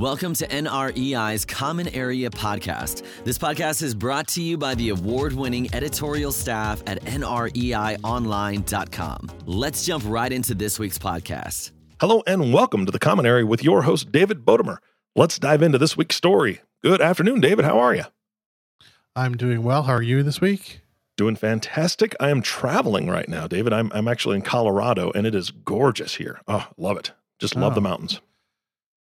Welcome 0.00 0.32
to 0.34 0.46
NREI's 0.48 1.44
Common 1.44 1.88
Area 1.88 2.30
Podcast. 2.30 3.02
This 3.24 3.36
podcast 3.36 3.82
is 3.82 3.94
brought 3.94 4.26
to 4.28 4.40
you 4.42 4.56
by 4.56 4.74
the 4.74 4.88
award 4.88 5.34
winning 5.34 5.68
editorial 5.74 6.32
staff 6.32 6.82
at 6.86 7.04
NREIOnline.com. 7.04 9.30
Let's 9.44 9.84
jump 9.84 10.04
right 10.06 10.32
into 10.32 10.54
this 10.54 10.78
week's 10.78 10.96
podcast. 10.96 11.72
Hello 12.00 12.22
and 12.26 12.50
welcome 12.50 12.86
to 12.86 12.92
the 12.92 12.98
Common 12.98 13.26
Area 13.26 13.44
with 13.44 13.62
your 13.62 13.82
host, 13.82 14.10
David 14.10 14.46
Bodemer. 14.46 14.78
Let's 15.14 15.38
dive 15.38 15.60
into 15.60 15.76
this 15.76 15.98
week's 15.98 16.16
story. 16.16 16.62
Good 16.82 17.02
afternoon, 17.02 17.42
David. 17.42 17.66
How 17.66 17.78
are 17.78 17.94
you? 17.94 18.04
I'm 19.14 19.36
doing 19.36 19.62
well. 19.62 19.82
How 19.82 19.92
are 19.92 20.02
you 20.02 20.22
this 20.22 20.40
week? 20.40 20.80
Doing 21.18 21.36
fantastic. 21.36 22.16
I 22.18 22.30
am 22.30 22.40
traveling 22.40 23.10
right 23.10 23.28
now, 23.28 23.46
David. 23.46 23.74
I'm, 23.74 23.92
I'm 23.94 24.08
actually 24.08 24.36
in 24.36 24.42
Colorado 24.42 25.12
and 25.14 25.26
it 25.26 25.34
is 25.34 25.50
gorgeous 25.50 26.14
here. 26.14 26.40
Oh, 26.48 26.68
love 26.78 26.96
it. 26.96 27.12
Just 27.38 27.54
love 27.54 27.72
Oh. 27.72 27.74
the 27.74 27.82
mountains. 27.82 28.22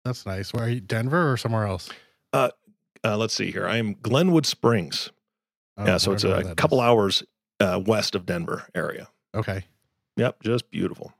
That's 0.03 0.25
nice. 0.25 0.53
Where 0.53 0.65
are 0.65 0.69
you? 0.69 0.81
Denver 0.81 1.31
or 1.31 1.37
somewhere 1.37 1.65
else? 1.65 1.89
Uh, 2.33 2.49
let's 3.03 3.33
see 3.33 3.51
here. 3.51 3.67
I 3.67 3.77
am 3.77 3.95
Glenwood 4.01 4.45
Springs. 4.45 5.11
Oh, 5.77 5.85
yeah, 5.85 5.97
so 5.97 6.11
it's 6.11 6.23
a 6.23 6.53
couple 6.55 6.79
is. 6.79 6.83
hours 6.83 7.23
uh, 7.59 7.81
west 7.85 8.15
of 8.15 8.25
Denver 8.25 8.67
area. 8.75 9.07
Okay. 9.33 9.63
Yep, 10.17 10.43
just 10.43 10.69
beautiful. 10.69 11.13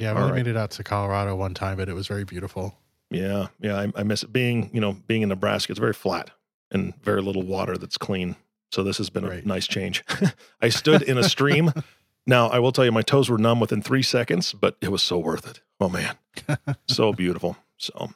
Yeah, 0.00 0.12
I 0.12 0.16
only 0.16 0.30
right. 0.30 0.36
made 0.36 0.46
it 0.46 0.56
out 0.56 0.70
to 0.72 0.84
Colorado 0.84 1.34
one 1.34 1.54
time, 1.54 1.76
but 1.76 1.88
it 1.88 1.94
was 1.94 2.06
very 2.06 2.24
beautiful. 2.24 2.74
Yeah, 3.10 3.48
yeah. 3.60 3.76
I, 3.80 3.92
I 3.96 4.02
miss 4.04 4.22
it 4.22 4.32
being, 4.32 4.70
you 4.72 4.80
know, 4.80 4.92
being 4.92 5.22
in 5.22 5.28
Nebraska. 5.28 5.72
It's 5.72 5.80
very 5.80 5.92
flat 5.92 6.30
and 6.70 6.94
very 7.02 7.20
little 7.22 7.42
water 7.42 7.76
that's 7.76 7.98
clean. 7.98 8.36
So 8.70 8.82
this 8.82 8.98
has 8.98 9.10
been 9.10 9.26
Right. 9.26 9.42
a 9.44 9.48
nice 9.48 9.66
change. 9.66 10.04
I 10.60 10.68
stood 10.68 11.02
in 11.02 11.18
a 11.18 11.24
stream. 11.24 11.72
now 12.26 12.48
I 12.48 12.58
will 12.60 12.70
tell 12.72 12.84
you, 12.84 12.92
my 12.92 13.02
toes 13.02 13.28
were 13.28 13.38
numb 13.38 13.60
within 13.60 13.82
three 13.82 14.02
seconds, 14.02 14.52
but 14.52 14.76
it 14.80 14.90
was 14.90 15.02
so 15.02 15.18
worth 15.18 15.48
it. 15.48 15.60
Oh 15.80 15.88
man, 15.88 16.16
so 16.88 17.12
beautiful. 17.12 17.56
So, 17.78 18.10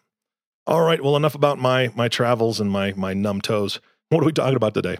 all 0.66 0.82
right. 0.82 1.02
Well, 1.02 1.16
enough 1.16 1.34
about 1.34 1.58
my 1.58 1.90
my 1.94 2.08
travels 2.08 2.60
and 2.60 2.70
my 2.70 2.92
my 2.92 3.14
numb 3.14 3.40
toes. 3.40 3.80
What 4.10 4.22
are 4.22 4.26
we 4.26 4.32
talking 4.32 4.56
about 4.56 4.74
today? 4.74 4.98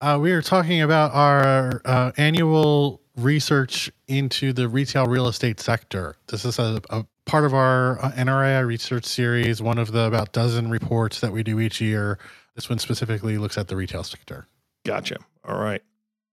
Uh, 0.00 0.18
we 0.20 0.32
are 0.32 0.42
talking 0.42 0.82
about 0.82 1.14
our 1.14 1.80
uh, 1.86 2.12
annual 2.18 3.00
research 3.16 3.90
into 4.08 4.52
the 4.52 4.68
retail 4.68 5.06
real 5.06 5.26
estate 5.26 5.58
sector. 5.58 6.16
This 6.28 6.44
is 6.44 6.58
a, 6.58 6.82
a 6.90 7.06
part 7.24 7.44
of 7.44 7.54
our 7.54 7.98
uh, 8.04 8.12
NREI 8.12 8.66
research 8.66 9.06
series, 9.06 9.62
one 9.62 9.78
of 9.78 9.92
the 9.92 10.06
about 10.06 10.32
dozen 10.32 10.68
reports 10.68 11.20
that 11.20 11.32
we 11.32 11.42
do 11.42 11.60
each 11.60 11.80
year. 11.80 12.18
This 12.54 12.68
one 12.68 12.78
specifically 12.78 13.38
looks 13.38 13.56
at 13.56 13.68
the 13.68 13.76
retail 13.76 14.04
sector. 14.04 14.46
Gotcha. 14.84 15.16
All 15.46 15.58
right. 15.58 15.82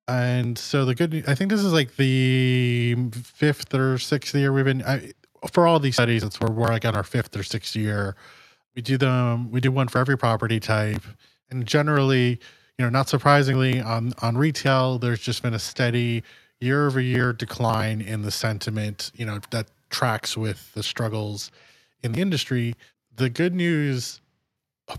And 0.07 0.57
so 0.57 0.83
the 0.83 0.95
good, 0.95 1.23
I 1.27 1.35
think 1.35 1.49
this 1.49 1.63
is 1.63 1.71
like 1.71 1.95
the 1.95 2.95
fifth 3.13 3.73
or 3.73 3.97
sixth 3.97 4.35
year 4.35 4.51
we've 4.51 4.65
been 4.65 4.83
I, 4.83 5.13
for 5.51 5.67
all 5.67 5.79
these 5.79 5.95
studies. 5.95 6.23
It's 6.23 6.39
where 6.39 6.51
we're 6.51 6.67
like 6.67 6.85
on 6.85 6.95
our 6.95 7.03
fifth 7.03 7.35
or 7.35 7.43
sixth 7.43 7.75
year. 7.75 8.15
We 8.75 8.81
do 8.81 8.97
them. 8.97 9.51
We 9.51 9.61
do 9.61 9.71
one 9.71 9.87
for 9.87 9.99
every 9.99 10.17
property 10.17 10.59
type, 10.59 11.03
and 11.49 11.65
generally, 11.65 12.39
you 12.77 12.85
know, 12.85 12.89
not 12.89 13.09
surprisingly, 13.09 13.79
on 13.81 14.13
on 14.21 14.37
retail, 14.37 14.97
there's 14.99 15.19
just 15.19 15.43
been 15.43 15.53
a 15.53 15.59
steady 15.59 16.23
year 16.59 16.87
over 16.87 16.99
year 16.99 17.33
decline 17.33 18.01
in 18.01 18.21
the 18.23 18.31
sentiment. 18.31 19.11
You 19.15 19.25
know, 19.25 19.39
that 19.51 19.67
tracks 19.89 20.35
with 20.35 20.73
the 20.73 20.83
struggles 20.83 21.51
in 22.01 22.13
the 22.13 22.21
industry. 22.21 22.75
The 23.15 23.29
good 23.29 23.53
news 23.53 24.19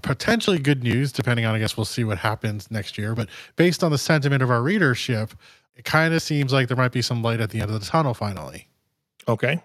potentially 0.03 0.59
good 0.59 0.83
news 0.83 1.13
depending 1.13 1.45
on 1.45 1.55
i 1.55 1.59
guess 1.59 1.77
we'll 1.77 1.85
see 1.85 2.05
what 2.05 2.17
happens 2.17 2.71
next 2.71 2.97
year 2.97 3.15
but 3.15 3.29
based 3.57 3.85
on 3.85 3.91
the 3.93 3.99
sentiment 3.99 4.43
of 4.43 4.51
our 4.51 4.63
readership 4.63 5.35
it 5.77 5.85
kind 5.85 6.15
of 6.15 6.23
seems 6.23 6.55
like 6.55 6.69
there 6.69 6.77
might 6.77 6.91
be 6.91 7.03
some 7.03 7.23
light 7.23 7.39
at 7.39 7.51
the 7.51 7.61
end 7.61 7.71
of 7.71 7.79
the 7.79 7.87
tunnel 7.87 8.15
finally 8.15 8.67
Okay. 9.29 9.63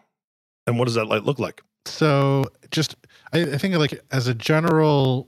And 0.69 0.79
what 0.79 0.85
does 0.85 0.95
that 0.95 1.05
light 1.05 1.23
look 1.23 1.39
like? 1.39 1.61
so 1.85 2.45
just 2.71 2.95
i, 3.33 3.41
I 3.41 3.57
think 3.57 3.75
like 3.75 3.99
as 4.11 4.27
a 4.27 4.33
general 4.33 5.27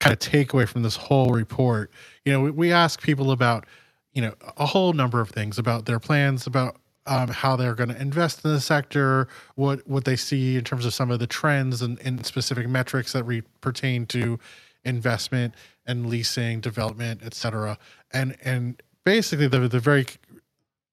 kind 0.00 0.12
of 0.12 0.18
takeaway 0.18 0.68
from 0.68 0.82
this 0.82 0.96
whole 0.96 1.30
report 1.30 1.90
you 2.24 2.32
know 2.32 2.40
we, 2.40 2.50
we 2.50 2.72
ask 2.72 3.00
people 3.00 3.30
about 3.30 3.66
you 4.12 4.22
know 4.22 4.34
a 4.56 4.66
whole 4.66 4.92
number 4.92 5.20
of 5.20 5.30
things 5.30 5.58
about 5.58 5.86
their 5.86 6.00
plans 6.00 6.46
about 6.46 6.76
um, 7.08 7.28
how 7.28 7.54
they're 7.54 7.74
going 7.74 7.88
to 7.88 8.00
invest 8.00 8.44
in 8.44 8.52
the 8.52 8.60
sector 8.60 9.28
what 9.54 9.86
what 9.86 10.04
they 10.04 10.16
see 10.16 10.56
in 10.56 10.64
terms 10.64 10.84
of 10.84 10.92
some 10.92 11.10
of 11.10 11.18
the 11.18 11.26
trends 11.26 11.82
and, 11.82 11.98
and 12.00 12.26
specific 12.26 12.68
metrics 12.68 13.12
that 13.12 13.24
re- 13.24 13.42
pertain 13.60 14.06
to 14.06 14.38
investment 14.84 15.54
and 15.86 16.06
leasing 16.06 16.60
development 16.60 17.20
et 17.24 17.34
cetera 17.34 17.78
and 18.12 18.36
and 18.44 18.82
basically 19.04 19.46
the 19.46 19.68
the 19.68 19.80
very 19.80 20.04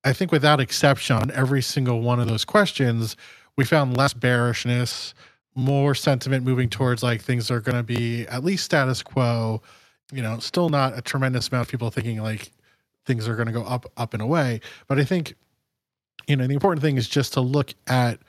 i 0.03 0.13
think 0.13 0.31
without 0.31 0.59
exception 0.59 1.15
on 1.17 1.31
every 1.31 1.61
single 1.61 2.01
one 2.01 2.19
of 2.19 2.27
those 2.27 2.45
questions 2.45 3.17
we 3.57 3.65
found 3.65 3.97
less 3.97 4.13
bearishness 4.13 5.13
more 5.55 5.95
sentiment 5.95 6.45
moving 6.45 6.69
towards 6.69 7.03
like 7.03 7.21
things 7.21 7.51
are 7.51 7.61
going 7.61 7.77
to 7.77 7.83
be 7.83 8.25
at 8.27 8.43
least 8.43 8.65
status 8.65 9.03
quo 9.03 9.61
you 10.11 10.21
know 10.21 10.39
still 10.39 10.69
not 10.69 10.97
a 10.97 11.01
tremendous 11.01 11.49
amount 11.49 11.67
of 11.67 11.71
people 11.71 11.89
thinking 11.89 12.21
like 12.21 12.51
things 13.05 13.27
are 13.27 13.35
going 13.35 13.47
to 13.47 13.53
go 13.53 13.63
up 13.63 13.85
up 13.97 14.13
and 14.13 14.21
away. 14.21 14.61
But 14.87 14.99
i 14.99 15.03
think 15.03 15.35
you 16.27 16.35
know 16.35 16.47
the 16.47 16.53
important 16.53 16.81
thing 16.81 16.97
is 16.97 17.07
just 17.07 17.33
to 17.33 17.41
look 17.41 17.73
at 17.87 18.19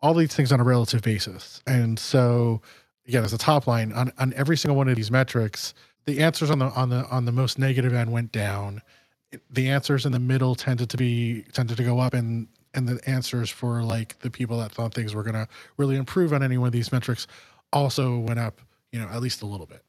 all 0.00 0.14
these 0.14 0.34
things 0.34 0.52
on 0.52 0.60
a 0.60 0.64
relative 0.64 1.02
basis. 1.02 1.62
And 1.66 1.98
so 1.98 2.60
again 3.06 3.24
as 3.24 3.32
a 3.32 3.38
top 3.38 3.66
line 3.66 3.92
on, 3.92 4.12
on 4.18 4.32
every 4.34 4.56
single 4.56 4.76
one 4.76 4.88
of 4.88 4.96
these 4.96 5.10
metrics 5.10 5.74
the 6.06 6.20
answers 6.22 6.50
on 6.50 6.58
the 6.58 6.66
on 6.66 6.88
the 6.90 7.06
on 7.08 7.24
the 7.24 7.32
most 7.32 7.58
negative 7.58 7.92
end 7.94 8.12
went 8.12 8.32
down 8.32 8.82
the 9.50 9.68
answers 9.68 10.06
in 10.06 10.12
the 10.12 10.18
middle 10.20 10.54
tended 10.54 10.90
to 10.90 10.96
be 10.96 11.42
tended 11.52 11.76
to 11.76 11.84
go 11.84 11.98
up 11.98 12.14
and 12.14 12.48
and 12.74 12.88
the 12.88 13.00
answers 13.08 13.50
for 13.50 13.82
like 13.82 14.18
the 14.20 14.30
people 14.30 14.58
that 14.58 14.72
thought 14.72 14.94
things 14.94 15.14
were 15.14 15.22
going 15.22 15.34
to 15.34 15.48
really 15.76 15.96
improve 15.96 16.32
on 16.32 16.42
any 16.42 16.58
one 16.58 16.66
of 16.68 16.72
these 16.72 16.92
metrics 16.92 17.26
also 17.72 18.18
went 18.18 18.38
up 18.38 18.60
you 18.92 19.00
know 19.00 19.08
at 19.08 19.20
least 19.20 19.42
a 19.42 19.46
little 19.46 19.66
bit 19.66 19.82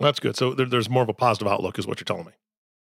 That's 0.00 0.20
good. 0.20 0.36
So 0.36 0.54
there, 0.54 0.66
there's 0.66 0.88
more 0.88 1.02
of 1.02 1.08
a 1.08 1.14
positive 1.14 1.48
outlook, 1.48 1.78
is 1.78 1.86
what 1.86 2.00
you're 2.00 2.04
telling 2.04 2.26
me. 2.26 2.32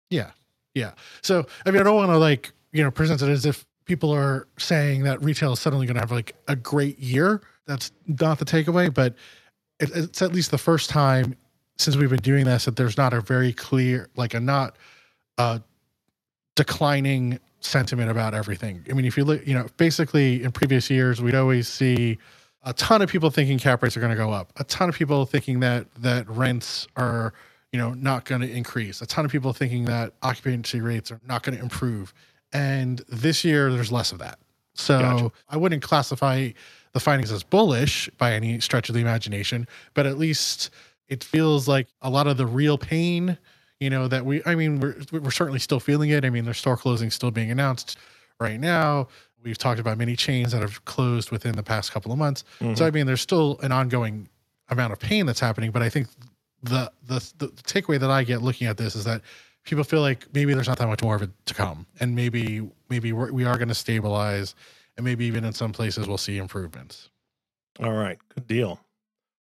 Yeah. 0.10 0.32
Yeah. 0.76 0.94
So, 1.22 1.46
I 1.66 1.72
mean, 1.72 1.82
I 1.82 1.84
don't 1.84 1.96
want 1.96 2.12
to 2.12 2.18
like, 2.18 2.52
you 2.72 2.84
know, 2.84 2.92
present 2.92 3.22
it 3.22 3.30
as 3.30 3.46
if 3.46 3.66
people 3.86 4.12
are 4.12 4.48
saying 4.58 5.04
that 5.04 5.22
retail 5.24 5.54
is 5.54 5.60
suddenly 5.60 5.86
going 5.88 5.96
to 5.96 6.02
have 6.02 6.12
like 6.12 6.36
a 6.48 6.56
great 6.56 7.00
year. 7.00 7.42
That's 7.66 7.92
not 8.08 8.40
the 8.40 8.46
takeaway, 8.46 8.94
but 8.94 9.16
it, 9.80 9.90
it's 9.96 10.22
at 10.22 10.34
least 10.34 10.52
the 10.52 10.58
first 10.58 10.90
time 10.90 11.36
since 11.78 11.98
we've 11.98 12.10
been 12.10 12.20
doing 12.22 12.46
this 12.46 12.66
that 12.66 12.76
there's 12.76 12.98
not 12.98 13.14
a 13.14 13.22
very 13.22 13.54
clear, 13.54 14.10
like 14.16 14.34
a 14.34 14.40
not 14.40 14.78
uh, 15.38 15.60
declining 16.64 17.40
sentiment 17.62 18.12
about 18.12 18.36
everything. 18.36 18.86
I 18.90 18.94
mean, 18.94 19.06
if 19.06 19.18
you 19.18 19.26
look, 19.26 19.48
you 19.48 19.56
know, 19.56 19.68
basically 19.78 20.44
in 20.44 20.52
previous 20.52 20.92
years, 20.92 21.22
we'd 21.24 21.36
always 21.36 21.68
see 21.68 22.20
a 22.64 22.74
ton 22.74 23.02
of 23.02 23.10
people 23.10 23.32
thinking 23.32 23.58
cap 23.58 23.82
rates 23.82 23.98
are 23.98 24.00
going 24.00 24.12
to 24.12 24.18
go 24.18 24.32
up, 24.32 24.52
a 24.58 24.64
ton 24.66 24.90
of 24.90 24.96
people 24.96 25.26
thinking 25.26 25.62
that 25.62 25.88
that 25.96 26.30
rents 26.30 26.88
are 26.98 27.34
you 27.72 27.80
know 27.80 27.94
not 27.96 28.26
going 28.26 28.42
to 28.42 28.52
increase, 28.52 29.02
a 29.02 29.08
ton 29.08 29.26
of 29.26 29.32
people 29.32 29.54
thinking 29.54 29.86
that 29.86 30.14
occupancy 30.22 30.82
rates 30.82 31.12
are 31.12 31.20
not 31.28 31.44
going 31.44 31.58
to 31.58 31.64
improve, 31.64 32.14
and 32.54 33.00
this 33.10 33.44
year 33.44 33.74
there's 33.74 33.92
less 33.92 34.12
of 34.12 34.20
that. 34.20 34.38
So 34.76 35.00
Gotcha. 35.00 35.32
I 35.50 35.58
wouldn't 35.58 35.84
classify 35.84 36.52
the 36.94 37.02
findings 37.02 37.32
as 37.32 37.44
bullish 37.44 38.10
by 38.20 38.34
any 38.34 38.60
stretch 38.60 38.90
of 38.90 38.96
the 38.96 39.02
imagination, 39.02 39.68
but 39.96 40.06
at 40.06 40.20
least 40.20 40.70
it 41.10 41.24
feels 41.24 41.68
like 41.68 41.88
a 42.04 42.10
lot 42.12 42.28
of 42.28 42.38
the 42.38 42.46
real 42.46 42.78
pain 42.78 43.40
you 43.82 43.90
know 43.90 44.08
that 44.08 44.26
we 44.26 44.42
i 44.46 44.56
mean 44.56 44.80
we're 44.80 44.96
we're 45.12 45.32
certainly 45.32 45.60
still 45.60 45.80
feeling 45.80 46.12
it 46.12 46.24
i 46.24 46.30
mean 46.30 46.46
there's 46.46 46.60
store 46.60 46.78
closings 46.78 47.12
still 47.12 47.32
being 47.32 47.52
announced 47.52 47.98
right 48.40 48.60
now 48.60 49.08
we've 49.44 49.58
talked 49.58 49.80
about 49.80 49.98
many 49.98 50.16
chains 50.16 50.52
that 50.54 50.62
have 50.62 50.86
closed 50.86 51.32
within 51.32 51.56
the 51.56 51.64
past 51.64 51.92
couple 51.92 52.12
of 52.12 52.18
months 52.18 52.46
so 52.60 52.66
mm-hmm. 52.66 52.84
i 52.84 52.92
mean 52.92 53.06
there's 53.06 53.22
still 53.22 53.60
an 53.64 53.72
ongoing 53.72 54.30
amount 54.70 54.94
of 54.94 55.00
pain 55.00 55.26
that's 55.26 55.40
happening 55.40 55.72
but 55.72 55.82
i 55.82 55.90
think 55.90 56.08
the 56.64 56.90
the 57.08 57.20
the 57.40 57.48
takeaway 57.64 58.00
that 58.00 58.12
i 58.12 58.24
get 58.24 58.42
looking 58.42 58.68
at 58.68 58.78
this 58.78 58.96
is 58.96 59.04
that 59.04 59.22
people 59.66 59.84
feel 59.84 60.02
like 60.02 60.28
maybe 60.34 60.54
there's 60.54 60.68
not 60.68 60.78
that 60.78 60.88
much 60.88 61.02
more 61.04 61.16
of 61.16 61.22
it 61.22 61.32
to 61.46 61.54
come 61.54 61.86
and 62.00 62.16
maybe 62.16 62.70
maybe 62.90 63.12
we're, 63.12 63.32
we 63.32 63.44
are 63.44 63.58
going 63.58 63.68
to 63.68 63.76
stabilize 63.76 64.56
and 64.96 65.04
maybe 65.04 65.26
even 65.26 65.44
in 65.44 65.54
some 65.54 65.72
places 65.72 66.08
we'll 66.08 66.18
see 66.18 66.38
improvements 66.38 67.10
All 67.80 67.94
right. 67.94 68.18
Good 68.36 68.48
deal. 68.48 68.80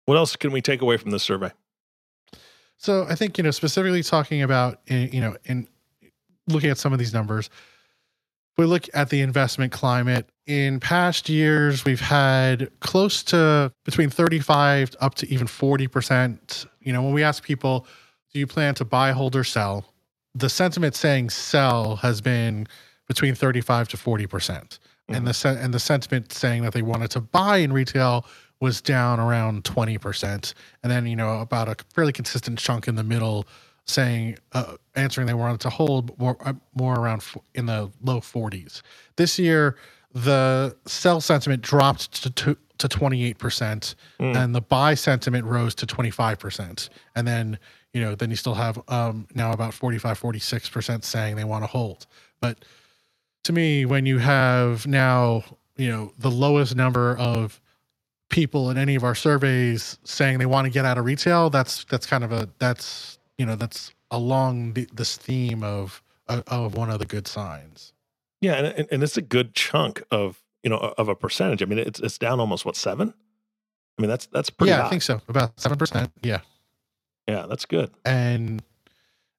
What 0.06 0.18
else 0.18 0.36
can 0.36 0.52
we 0.52 0.62
take 0.62 0.81
away 0.81 0.98
from 0.98 1.12
this 1.12 1.24
survey? 1.24 1.52
So 2.80 3.06
I 3.10 3.16
think 3.16 3.38
you 3.38 3.44
know 3.44 3.52
specifically 3.52 4.02
talking 4.02 4.42
about 4.42 4.80
eh, 4.88 5.10
you 5.12 5.22
know 5.22 5.36
in 5.46 5.68
looking 6.48 6.72
at 6.72 6.78
some 6.78 6.94
of 6.94 7.00
these 7.00 7.14
numbers, 7.14 7.50
we 8.58 8.66
look 8.66 8.86
at 8.94 9.10
the 9.10 9.22
investment 9.22 9.72
climate. 9.72 10.28
In 10.48 10.80
past 10.80 11.30
years, 11.30 11.86
we've 11.86 12.02
had 12.02 12.72
close 12.80 13.22
to 13.26 13.72
between 13.86 14.10
35 14.10 14.96
up 15.00 15.14
to 15.16 15.31
even 15.31 15.46
40 15.46 15.88
percent. 15.88 16.66
You 16.80 16.94
know, 16.94 17.04
when 17.04 17.14
we 17.14 17.22
ask 17.22 17.44
people, 17.44 17.86
"Do 18.34 18.40
you 18.40 18.48
plan 18.48 18.76
to 18.76 18.86
buy, 18.86 19.12
hold, 19.12 19.36
or 19.36 19.44
sell?" 19.44 19.86
the 20.34 20.50
sentiment 20.50 20.96
saying 20.96 21.30
sell 21.32 21.98
has 21.98 22.22
been 22.22 22.68
between 23.08 23.36
35 23.36 23.90
to 23.90 23.98
40 23.98 24.25
percent, 24.28 24.80
and 25.10 25.28
the 25.28 25.58
and 25.62 25.74
the 25.74 25.80
sentiment 25.80 26.32
saying 26.32 26.64
that 26.64 26.74
they 26.74 26.82
wanted 26.82 27.12
to 27.12 27.20
buy 27.20 27.58
in 27.58 27.74
retail 27.74 28.25
was 28.60 28.82
down 28.82 29.20
around 29.20 29.64
20%. 29.64 30.54
And 30.84 30.92
then, 30.92 31.06
you 31.08 31.16
know, 31.16 31.40
about 31.40 31.68
a 31.70 31.76
fairly 31.94 32.12
consistent 32.14 32.60
chunk 32.60 32.88
in 32.88 32.96
the 32.96 33.04
middle 33.04 33.48
saying, 33.86 34.38
uh, 34.52 34.76
answering 34.96 35.28
they 35.28 35.34
wanted 35.34 35.60
to 35.62 35.70
hold 35.70 36.18
more, 36.20 36.38
uh, 36.46 36.54
more 36.76 36.96
around 37.00 37.18
f- 37.20 37.38
in 37.56 37.66
the 37.66 37.90
low 38.04 38.20
40s. 38.20 38.82
This 39.16 39.40
year, 39.40 39.76
the 40.14 40.76
sell 40.86 41.22
sentiment 41.22 41.62
dropped 41.62 42.24
to 42.24 42.30
to, 42.32 42.58
to 42.80 42.88
28% 42.88 43.96
Mm. 44.20 44.36
and 44.36 44.56
the 44.56 44.62
buy 44.62 44.94
sentiment 44.96 45.46
rose 45.46 45.76
to 45.76 45.86
25%. 45.86 46.90
And 47.16 47.28
then, 47.28 47.60
you 47.94 48.02
know, 48.02 48.16
then 48.16 48.30
you 48.30 48.36
still 48.36 48.56
have 48.56 48.80
um 48.88 49.28
now 49.36 49.52
about 49.52 49.74
45 49.74 50.20
46% 50.20 51.04
saying 51.04 51.36
they 51.36 51.44
want 51.44 51.64
to 51.64 51.68
hold. 51.68 52.08
But 52.42 52.66
to 53.44 53.54
me 53.54 53.86
when 53.86 54.06
you 54.06 54.18
have 54.20 54.88
now, 54.88 55.44
you 55.78 55.90
know, 55.90 56.12
the 56.18 56.32
lowest 56.32 56.76
number 56.76 57.16
of 57.18 57.60
people 58.30 58.70
in 58.70 58.78
any 58.78 58.96
of 58.96 59.04
our 59.04 59.16
surveys 59.16 59.98
saying 60.04 60.38
they 60.40 60.46
want 60.46 60.66
to 60.66 60.72
get 60.72 60.86
out 60.86 60.98
of 60.98 61.06
retail, 61.06 61.50
that's 61.50 61.84
that's 61.86 62.06
kind 62.06 62.24
of 62.24 62.31
a 62.31 62.50
that's, 62.60 63.20
you 63.38 63.46
know, 63.46 63.56
that's 63.56 63.94
along 64.12 64.74
the, 64.74 64.88
this 64.94 65.18
theme 65.18 65.64
of 65.64 66.02
of- 66.28 66.76
one 66.76 66.90
of 66.92 67.00
the 67.00 67.06
good 67.06 67.28
signs. 67.28 67.94
Yeah, 68.42 68.54
and, 68.54 68.88
and 68.92 69.04
it's 69.04 69.18
a 69.18 69.22
good 69.22 69.54
chunk 69.56 70.04
of 70.12 70.42
you 70.64 70.70
know 70.70 70.78
of 70.98 71.10
a 71.10 71.16
percentage. 71.16 71.62
I 71.62 71.66
mean, 71.66 71.80
it's 71.80 72.00
it's 72.00 72.18
down 72.18 72.40
almost 72.40 72.66
what 72.66 72.76
seven. 72.76 73.14
I 73.98 74.02
mean, 74.02 74.10
that's 74.10 74.28
that's 74.28 74.50
pretty. 74.50 74.70
yeah, 74.70 74.82
high. 74.82 74.88
I 74.88 74.90
think 74.90 75.02
so. 75.02 75.20
About 75.28 75.58
7%. 75.58 76.10
Yeah. 76.24 76.40
Yeah, 77.28 77.46
that's 77.50 77.66
good. 77.66 77.92
and 78.06 78.64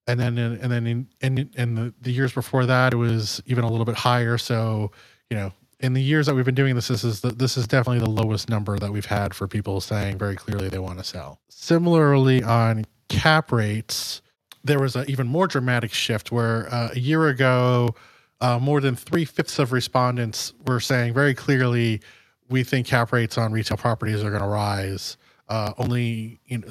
and 0.07 0.21
then 0.21 0.37
and 0.39 0.71
then 0.73 0.87
in 0.87 1.09
in, 1.21 1.51
in 1.57 1.75
the, 1.77 1.95
the 2.01 2.11
years 2.13 2.33
before 2.33 2.67
that 2.67 2.93
it 2.93 2.97
was 2.97 3.43
even 3.47 3.65
a 3.65 3.71
little 3.71 3.85
bit 3.85 3.95
higher 3.97 4.37
so 4.39 4.91
you 5.29 5.37
know 5.37 5.53
in 5.81 5.95
the 5.95 6.03
years 6.03 6.27
that 6.27 6.35
we've 6.35 6.45
been 6.45 6.55
doing 6.55 6.75
this 6.75 6.89
this 6.89 7.05
is 7.05 7.21
the, 7.21 7.31
this 7.31 7.57
is 7.57 7.67
definitely 7.67 7.99
the 7.99 8.11
lowest 8.11 8.49
number 8.49 8.79
that 8.79 8.93
we've 8.93 9.07
had 9.07 9.35
for 9.35 9.49
people 9.49 9.81
saying 9.81 10.19
very 10.19 10.37
clearly 10.37 10.69
they 10.69 10.79
want 10.79 10.99
to 10.99 11.05
sell. 11.05 11.41
Similarly 11.49 12.43
on 12.43 12.85
cap 13.09 13.51
rates 13.51 14.23
there 14.63 14.79
was 14.79 14.95
an 14.95 15.09
even 15.09 15.27
more 15.27 15.47
dramatic 15.47 15.93
shift 15.93 16.31
where 16.31 16.73
uh, 16.73 16.91
a 16.95 16.99
year 16.99 17.29
ago 17.29 17.95
uh, 18.41 18.59
more 18.59 18.81
than 18.81 18.95
three-fifths 18.97 19.59
of 19.59 19.73
respondents 19.73 20.53
were 20.67 20.81
saying 20.81 21.15
very 21.15 21.35
clearly 21.35 22.01
we 22.49 22.65
think 22.65 22.87
cap 22.87 23.13
rates 23.13 23.39
on 23.39 23.53
retail 23.53 23.77
properties 23.77 24.23
are 24.23 24.31
going 24.31 24.43
to 24.43 24.49
rise. 24.49 25.17
Uh, 25.49 25.73
only 25.79 26.39
you 26.47 26.59
know 26.59 26.69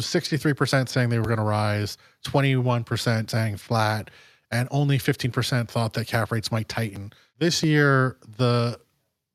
sixty 0.00 0.36
three 0.36 0.52
percent 0.52 0.88
saying 0.88 1.10
they 1.10 1.18
were 1.18 1.24
going 1.24 1.38
to 1.38 1.44
rise, 1.44 1.96
twenty 2.24 2.56
one 2.56 2.82
percent 2.82 3.30
saying 3.30 3.56
flat, 3.56 4.10
and 4.50 4.68
only 4.70 4.98
fifteen 4.98 5.30
percent 5.30 5.70
thought 5.70 5.92
that 5.94 6.06
cap 6.06 6.30
rates 6.32 6.50
might 6.52 6.68
tighten. 6.68 7.12
This 7.38 7.62
year, 7.62 8.16
the 8.36 8.78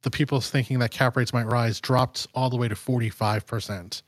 the 0.03 0.11
people 0.11 0.39
thinking 0.41 0.79
that 0.79 0.91
cap 0.91 1.17
rates 1.17 1.33
might 1.33 1.45
rise 1.47 1.79
dropped 1.79 2.27
all 2.35 2.49
the 2.49 2.57
way 2.57 2.67
to 2.67 2.75
forty 2.75 3.09
five 3.09 3.45
percent, 3.45 4.03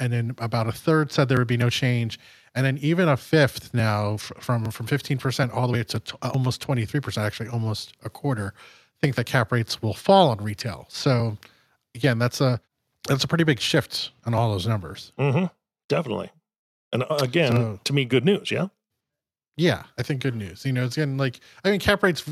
and 0.00 0.12
then 0.12 0.34
about 0.38 0.66
a 0.66 0.72
third 0.72 1.12
said 1.12 1.28
there 1.28 1.38
would 1.38 1.46
be 1.48 1.56
no 1.56 1.68
change, 1.70 2.18
and 2.54 2.64
then 2.64 2.78
even 2.78 3.08
a 3.08 3.16
fifth 3.16 3.74
now 3.74 4.16
from 4.16 4.70
from 4.70 4.86
fifteen 4.86 5.18
percent 5.18 5.52
all 5.52 5.66
the 5.66 5.72
way 5.74 5.84
to 5.84 6.00
t- 6.00 6.16
almost 6.22 6.60
twenty 6.62 6.84
three 6.86 7.00
percent, 7.00 7.26
actually 7.26 7.48
almost 7.48 7.92
a 8.04 8.10
quarter, 8.10 8.54
think 9.00 9.16
that 9.16 9.26
cap 9.26 9.52
rates 9.52 9.82
will 9.82 9.94
fall 9.94 10.30
on 10.30 10.38
retail. 10.38 10.86
So 10.88 11.36
again, 11.94 12.18
that's 12.18 12.40
a 12.40 12.60
that's 13.06 13.24
a 13.24 13.28
pretty 13.28 13.44
big 13.44 13.60
shift 13.60 14.10
on 14.24 14.34
all 14.34 14.50
those 14.52 14.66
numbers. 14.66 15.12
hmm 15.18 15.46
Definitely. 15.88 16.30
And 16.92 17.02
uh, 17.04 17.18
again, 17.20 17.52
So- 17.52 17.80
to 17.84 17.92
me, 17.92 18.04
good 18.04 18.24
news. 18.24 18.50
Yeah. 18.50 18.68
Yeah, 19.58 19.82
I 19.98 20.02
think 20.02 20.22
good 20.22 20.36
news. 20.36 20.64
You 20.64 20.72
know, 20.72 20.84
it's 20.84 20.96
getting 20.96 21.18
like 21.18 21.40
I 21.64 21.70
mean, 21.70 21.80
cap 21.80 22.02
rates 22.02 22.24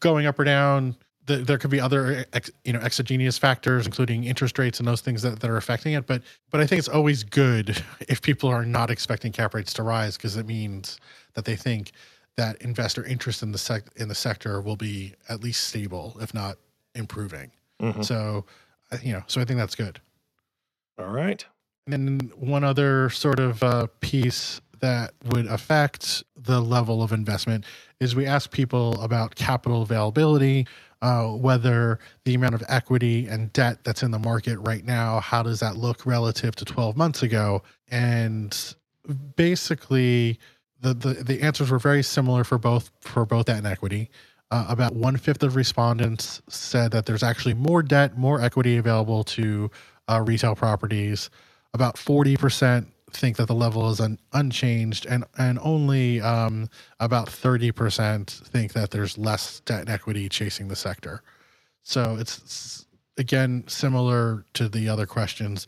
going 0.00 0.26
up 0.26 0.38
or 0.38 0.44
down. 0.44 0.96
The, 1.26 1.36
there 1.38 1.56
could 1.56 1.70
be 1.70 1.80
other 1.80 2.26
ex, 2.34 2.50
you 2.64 2.74
know 2.74 2.80
exogenous 2.80 3.38
factors, 3.38 3.86
including 3.86 4.24
interest 4.24 4.58
rates 4.58 4.78
and 4.78 4.86
those 4.86 5.00
things 5.00 5.22
that, 5.22 5.40
that 5.40 5.48
are 5.50 5.56
affecting 5.56 5.94
it. 5.94 6.06
But 6.06 6.22
but 6.50 6.60
I 6.60 6.66
think 6.66 6.80
it's 6.80 6.88
always 6.88 7.24
good 7.24 7.82
if 8.08 8.20
people 8.20 8.50
are 8.50 8.66
not 8.66 8.90
expecting 8.90 9.32
cap 9.32 9.54
rates 9.54 9.72
to 9.74 9.82
rise 9.82 10.18
because 10.18 10.36
it 10.36 10.44
means 10.46 10.98
that 11.32 11.46
they 11.46 11.56
think 11.56 11.92
that 12.36 12.60
investor 12.60 13.04
interest 13.04 13.42
in 13.42 13.52
the 13.52 13.58
sec 13.58 13.84
in 13.96 14.08
the 14.08 14.14
sector 14.14 14.60
will 14.60 14.76
be 14.76 15.14
at 15.28 15.42
least 15.42 15.68
stable, 15.68 16.16
if 16.20 16.34
not 16.34 16.56
improving. 16.94 17.50
Mhm. 17.80 18.04
So 18.04 18.44
uh, 18.92 18.98
you 19.02 19.12
know, 19.14 19.22
so 19.28 19.40
I 19.40 19.44
think 19.46 19.58
that's 19.58 19.76
good. 19.76 20.00
All 20.98 21.06
right. 21.06 21.44
And 21.86 21.92
then 21.92 22.32
one 22.36 22.64
other 22.64 23.08
sort 23.10 23.40
of 23.40 23.62
uh, 23.62 23.86
piece 24.00 24.60
that 24.80 25.14
would 25.32 25.46
affect 25.46 26.22
the 26.36 26.60
level 26.60 27.02
of 27.02 27.12
investment 27.12 27.64
is 28.00 28.14
we 28.14 28.26
ask 28.26 28.50
people 28.50 29.00
about 29.00 29.34
capital 29.34 29.82
availability, 29.82 30.66
uh, 31.02 31.28
whether 31.28 31.98
the 32.24 32.34
amount 32.34 32.54
of 32.54 32.62
equity 32.68 33.26
and 33.26 33.52
debt 33.52 33.84
that's 33.84 34.02
in 34.02 34.10
the 34.10 34.18
market 34.18 34.58
right 34.60 34.84
now, 34.84 35.20
how 35.20 35.42
does 35.42 35.60
that 35.60 35.76
look 35.76 36.06
relative 36.06 36.54
to 36.56 36.64
12 36.64 36.96
months 36.96 37.22
ago? 37.22 37.62
And 37.90 38.74
basically, 39.36 40.38
the, 40.80 40.94
the, 40.94 41.14
the 41.14 41.42
answers 41.42 41.70
were 41.70 41.78
very 41.78 42.02
similar 42.02 42.44
for 42.44 42.58
both 42.58 42.90
for 43.00 43.24
both 43.24 43.46
debt 43.46 43.58
and 43.58 43.66
equity. 43.66 44.10
Uh, 44.50 44.66
about 44.68 44.94
one 44.94 45.16
fifth 45.16 45.42
of 45.42 45.56
respondents 45.56 46.40
said 46.48 46.90
that 46.92 47.06
there's 47.06 47.22
actually 47.22 47.54
more 47.54 47.82
debt, 47.82 48.16
more 48.16 48.40
equity 48.40 48.76
available 48.76 49.24
to 49.24 49.70
uh, 50.08 50.22
retail 50.24 50.54
properties. 50.54 51.30
About 51.72 51.96
40% 51.96 52.86
think 53.16 53.36
that 53.36 53.46
the 53.46 53.54
level 53.54 53.90
is 53.90 54.00
un- 54.00 54.18
unchanged, 54.32 55.06
and, 55.06 55.24
and 55.38 55.58
only 55.62 56.20
um, 56.20 56.68
about 57.00 57.28
30% 57.28 58.28
think 58.30 58.72
that 58.72 58.90
there's 58.90 59.16
less 59.16 59.60
debt 59.60 59.80
and 59.80 59.90
equity 59.90 60.28
chasing 60.28 60.68
the 60.68 60.76
sector. 60.76 61.22
So 61.82 62.16
it's, 62.18 62.86
again, 63.16 63.64
similar 63.66 64.44
to 64.54 64.68
the 64.68 64.88
other 64.88 65.06
questions 65.06 65.66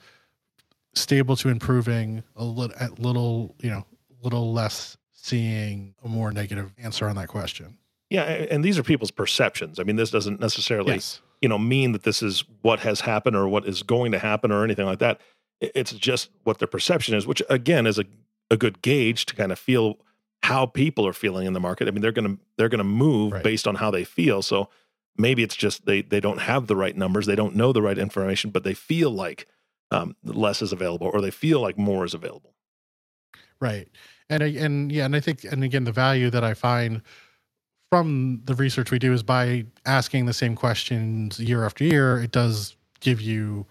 stable 0.95 1.37
to 1.37 1.51
improving, 1.51 2.23
a 2.37 2.45
little, 2.45 2.75
a 2.81 2.89
little, 2.99 3.55
you 3.61 3.69
know, 3.69 3.85
little 4.23 4.53
less 4.55 4.97
seeing 5.13 5.95
a 6.03 6.09
more 6.09 6.33
negative 6.33 6.73
answer 6.79 7.07
on 7.07 7.17
that 7.17 7.29
question. 7.29 7.77
Yeah, 8.09 8.23
and 8.23 8.65
these 8.65 8.79
are 8.79 8.83
people's 8.83 9.11
perceptions. 9.11 9.79
I 9.79 9.83
mean, 9.83 9.97
this 9.97 10.11
doesn't 10.11 10.41
necessarily 10.41 10.95
Yes. 10.95 11.21
you 11.43 11.49
know 11.49 11.59
mean 11.59 11.93
that 11.93 12.05
this 12.05 12.23
is 12.23 12.45
what 12.63 12.81
has 12.81 13.01
happened 13.01 13.37
or 13.37 13.47
what 13.47 13.67
is 13.67 13.83
going 13.83 14.13
to 14.13 14.19
happen 14.19 14.51
or 14.51 14.65
anything 14.65 14.87
like 14.87 15.01
that. 15.01 15.21
It's 15.61 15.93
just 15.93 16.31
what 16.45 16.59
their 16.59 16.69
perception 16.69 17.15
is, 17.15 17.27
which 17.27 17.43
again 17.49 17.87
is 17.87 17.99
a 17.99 18.05
a 18.51 18.57
good 18.57 18.81
gauge 18.83 19.27
to 19.27 19.35
kind 19.35 19.51
of 19.51 19.59
feel 19.59 19.99
how 20.43 20.67
people 20.67 21.05
are 21.07 21.13
feeling 21.13 21.47
in 21.47 21.53
the 21.53 21.61
market. 21.61 21.89
I 21.89 21.91
mean, 21.91 22.03
they're 22.03 22.13
gonna 22.13 22.37
they're 22.59 22.69
gonna 22.69 22.85
move 22.85 23.33
Right. 23.33 23.43
based 23.43 23.67
on 23.67 23.75
how 23.77 23.91
they 23.91 24.05
feel. 24.05 24.43
So 24.43 24.69
maybe 25.17 25.43
it's 25.43 25.57
just 25.57 25.87
they 25.87 26.03
they 26.03 26.21
don't 26.21 26.39
have 26.43 26.67
the 26.67 26.77
right 26.77 26.97
numbers, 26.97 27.27
they 27.27 27.35
don't 27.37 27.57
know 27.57 27.73
the 27.73 27.83
right 27.83 27.99
information, 27.99 28.51
but 28.51 28.63
they 28.65 28.75
feel 28.75 29.11
like 29.11 29.47
um, 29.91 30.15
less 30.25 30.63
is 30.63 30.73
available 30.73 31.09
or 31.13 31.21
they 31.21 31.31
feel 31.31 31.61
like 31.61 31.79
more 31.79 32.05
is 32.05 32.13
available. 32.15 32.55
Right. 33.61 33.89
And 34.29 34.43
I- 34.43 34.47
and 34.49 34.93
yeah, 34.93 35.05
and 35.07 35.17
I 35.17 35.21
think 35.21 35.45
and 35.45 35.65
again 35.65 35.85
the 35.85 35.93
value 35.93 36.29
that 36.31 36.45
I 36.45 36.55
find 36.55 37.03
from 37.91 38.43
the 38.45 38.55
research 38.55 38.91
we 38.91 38.99
do 38.99 39.13
is 39.13 39.23
by 39.23 39.65
asking 39.87 40.27
the 40.27 40.33
same 40.33 40.55
questions 40.57 41.39
year 41.41 41.65
after 41.65 41.85
year, 41.85 42.19
it 42.21 42.33
does 42.33 42.77
give 43.01 43.21
you 43.21 43.67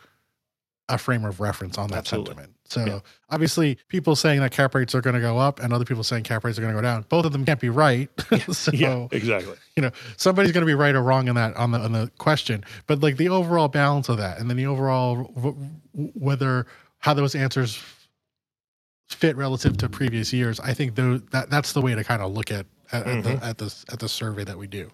a 0.89 0.97
frame 0.99 1.25
of 1.25 1.39
reference 1.39 1.77
on 1.79 1.89
that 1.89 1.97
Absolutely. 1.99 2.33
sentiment. 2.35 2.55
So 2.67 2.85
Yeah. 2.85 2.99
obviously 3.29 3.77
people 3.87 4.15
saying 4.15 4.39
that 4.41 4.51
cap 4.51 4.75
rates 4.75 4.93
are 4.93 5.01
going 5.01 5.15
to 5.15 5.19
go 5.19 5.37
up 5.39 5.59
and 5.59 5.73
other 5.73 5.85
people 5.85 6.03
saying 6.03 6.23
cap 6.23 6.43
rates 6.43 6.57
are 6.59 6.61
going 6.61 6.73
to 6.73 6.77
go 6.77 6.81
down. 6.81 7.05
Both 7.09 7.25
of 7.25 7.31
them 7.31 7.43
can't 7.45 7.59
be 7.59 7.69
right. 7.69 8.09
so 8.51 8.71
yeah, 8.71 9.07
exactly. 9.11 9.55
you 9.75 9.81
know 9.81 9.91
somebody's 10.17 10.51
going 10.51 10.61
to 10.61 10.67
be 10.67 10.75
right 10.75 10.93
or 10.95 11.01
wrong 11.01 11.27
in 11.27 11.35
that 11.35 11.55
on 11.57 11.71
the 11.71 11.79
on 11.79 11.91
the 11.91 12.11
question 12.19 12.63
but 12.87 13.01
like 13.01 13.17
the 13.17 13.29
overall 13.29 13.67
balance 13.67 14.09
of 14.09 14.17
that 14.17 14.39
and 14.39 14.49
then 14.49 14.57
the 14.57 14.65
overall 14.67 15.23
w- 15.35 15.57
whether 16.13 16.65
how 16.99 17.13
those 17.13 17.33
answers 17.35 17.81
fit 19.09 19.35
relative 19.37 19.77
to 19.77 19.87
previous 19.89 20.33
years 20.33 20.59
i 20.61 20.73
think 20.73 20.95
though 20.95 21.17
that 21.31 21.49
that's 21.49 21.73
the 21.73 21.81
way 21.81 21.93
to 21.93 22.03
kind 22.03 22.21
of 22.21 22.31
look 22.31 22.51
at 22.51 22.65
at, 22.91 23.05
at, 23.05 23.23
Mhm. 23.23 23.23
the, 23.39 23.45
at 23.45 23.57
this 23.57 23.85
at 23.91 23.99
the 23.99 24.09
survey 24.09 24.43
that 24.43 24.57
we 24.57 24.65
do 24.67 24.89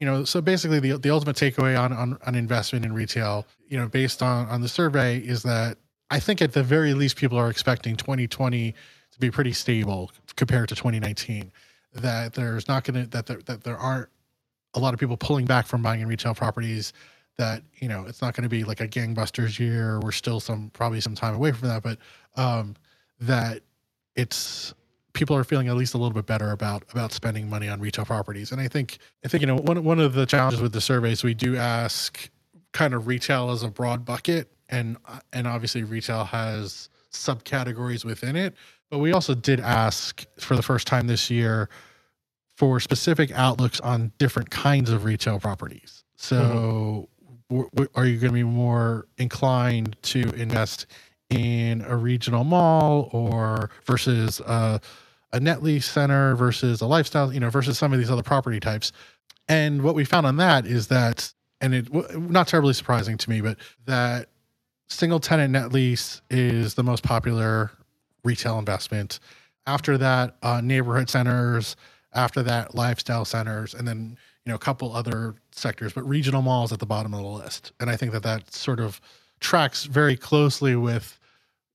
you 0.00 0.06
know 0.06 0.24
so 0.24 0.40
basically 0.40 0.80
the 0.80 0.98
the 0.98 1.10
ultimate 1.10 1.36
takeaway 1.36 1.78
on 1.78 1.92
on, 1.92 2.18
on 2.26 2.34
investment 2.34 2.84
in 2.84 2.92
retail 2.92 3.46
you 3.68 3.78
know 3.78 3.88
based 3.88 4.22
on 4.22 4.48
on 4.48 4.60
the 4.60 4.68
survey 4.68 5.18
is 5.18 5.42
that 5.42 5.78
i 6.10 6.18
think 6.20 6.42
at 6.42 6.52
the 6.52 6.62
very 6.62 6.94
least 6.94 7.16
people 7.16 7.38
are 7.38 7.50
expecting 7.50 7.96
2020 7.96 8.72
to 8.72 9.18
be 9.20 9.30
pretty 9.30 9.52
stable 9.52 10.10
compared 10.36 10.68
to 10.68 10.74
2019 10.74 11.50
that 11.94 12.34
there's 12.34 12.68
not 12.68 12.84
going 12.84 13.04
to 13.04 13.10
that 13.10 13.26
there, 13.26 13.38
that 13.46 13.62
there 13.62 13.78
aren't 13.78 14.08
a 14.74 14.78
lot 14.80 14.92
of 14.92 15.00
people 15.00 15.16
pulling 15.16 15.44
back 15.44 15.66
from 15.66 15.82
buying 15.82 16.00
in 16.00 16.08
retail 16.08 16.34
properties 16.34 16.92
that 17.38 17.62
you 17.80 17.88
know 17.88 18.04
it's 18.06 18.20
not 18.20 18.34
going 18.34 18.42
to 18.42 18.48
be 18.48 18.64
like 18.64 18.80
a 18.80 18.88
gangbusters 18.88 19.58
year. 19.58 20.00
We're 20.00 20.12
still 20.12 20.40
some 20.40 20.70
probably 20.72 21.00
some 21.00 21.14
time 21.14 21.34
away 21.34 21.52
from 21.52 21.68
that 21.68 21.82
but 21.82 21.98
um 22.36 22.74
that 23.20 23.62
it's 24.16 24.74
people 25.14 25.34
are 25.34 25.44
feeling 25.44 25.68
at 25.68 25.76
least 25.76 25.94
a 25.94 25.98
little 25.98 26.12
bit 26.12 26.26
better 26.26 26.50
about 26.50 26.84
about 26.92 27.12
spending 27.12 27.48
money 27.48 27.68
on 27.68 27.80
retail 27.80 28.04
properties. 28.04 28.52
And 28.52 28.60
i 28.60 28.68
think 28.68 28.98
i 29.24 29.28
think 29.28 29.40
you 29.40 29.46
know 29.46 29.56
one, 29.56 29.82
one 29.82 30.00
of 30.00 30.12
the 30.12 30.26
challenges 30.26 30.60
with 30.60 30.72
the 30.72 30.80
surveys 30.80 31.24
we 31.24 31.34
do 31.34 31.56
ask 31.56 32.28
kind 32.72 32.92
of 32.92 33.06
retail 33.06 33.50
as 33.50 33.62
a 33.62 33.68
broad 33.68 34.04
bucket 34.04 34.50
and 34.68 34.98
and 35.32 35.46
obviously 35.46 35.82
retail 35.82 36.24
has 36.24 36.90
subcategories 37.12 38.04
within 38.04 38.36
it. 38.36 38.54
But 38.90 38.98
we 38.98 39.12
also 39.12 39.34
did 39.34 39.60
ask 39.60 40.24
for 40.38 40.56
the 40.56 40.62
first 40.62 40.86
time 40.86 41.06
this 41.06 41.30
year 41.30 41.68
for 42.56 42.78
specific 42.80 43.32
outlooks 43.32 43.80
on 43.80 44.12
different 44.18 44.50
kinds 44.50 44.90
of 44.90 45.04
retail 45.04 45.40
properties. 45.40 46.04
So, 46.16 46.36
mm-hmm. 46.36 47.54
w- 47.54 47.70
w- 47.74 47.90
are 47.94 48.06
you 48.06 48.18
going 48.18 48.30
to 48.30 48.34
be 48.34 48.44
more 48.44 49.06
inclined 49.18 49.96
to 50.02 50.22
invest 50.34 50.86
in 51.30 51.82
a 51.82 51.96
regional 51.96 52.44
mall 52.44 53.08
or 53.12 53.70
versus 53.84 54.40
a, 54.40 54.80
a 55.34 55.40
net 55.40 55.62
lease 55.62 55.86
center 55.86 56.34
versus 56.36 56.80
a 56.80 56.86
lifestyle, 56.86 57.32
you 57.32 57.40
know, 57.40 57.50
versus 57.50 57.76
some 57.76 57.92
of 57.92 57.98
these 57.98 58.10
other 58.10 58.22
property 58.22 58.60
types? 58.60 58.92
And 59.48 59.82
what 59.82 59.94
we 59.94 60.04
found 60.04 60.26
on 60.26 60.36
that 60.38 60.66
is 60.66 60.88
that, 60.88 61.32
and 61.60 61.74
it 61.74 61.92
not 62.18 62.48
terribly 62.48 62.72
surprising 62.72 63.18
to 63.18 63.30
me, 63.30 63.40
but 63.40 63.58
that 63.86 64.28
single 64.88 65.20
tenant 65.20 65.52
net 65.52 65.72
lease 65.72 66.22
is 66.30 66.74
the 66.74 66.82
most 66.82 67.02
popular 67.02 67.70
retail 68.22 68.58
investment. 68.58 69.20
After 69.66 69.98
that, 69.98 70.36
uh, 70.42 70.60
neighborhood 70.60 71.10
centers. 71.10 71.76
After 72.12 72.44
that, 72.44 72.76
lifestyle 72.76 73.24
centers, 73.24 73.74
and 73.74 73.88
then 73.88 74.16
you 74.44 74.50
know 74.50 74.54
a 74.54 74.58
couple 74.58 74.94
other 74.94 75.34
sectors, 75.50 75.92
but 75.92 76.08
regional 76.08 76.42
malls 76.42 76.72
at 76.72 76.78
the 76.78 76.86
bottom 76.86 77.12
of 77.12 77.20
the 77.20 77.26
list. 77.26 77.72
And 77.80 77.90
I 77.90 77.96
think 77.96 78.12
that 78.12 78.22
that 78.22 78.52
sort 78.52 78.78
of 78.78 79.00
tracks 79.40 79.84
very 79.84 80.16
closely 80.16 80.76
with 80.76 81.18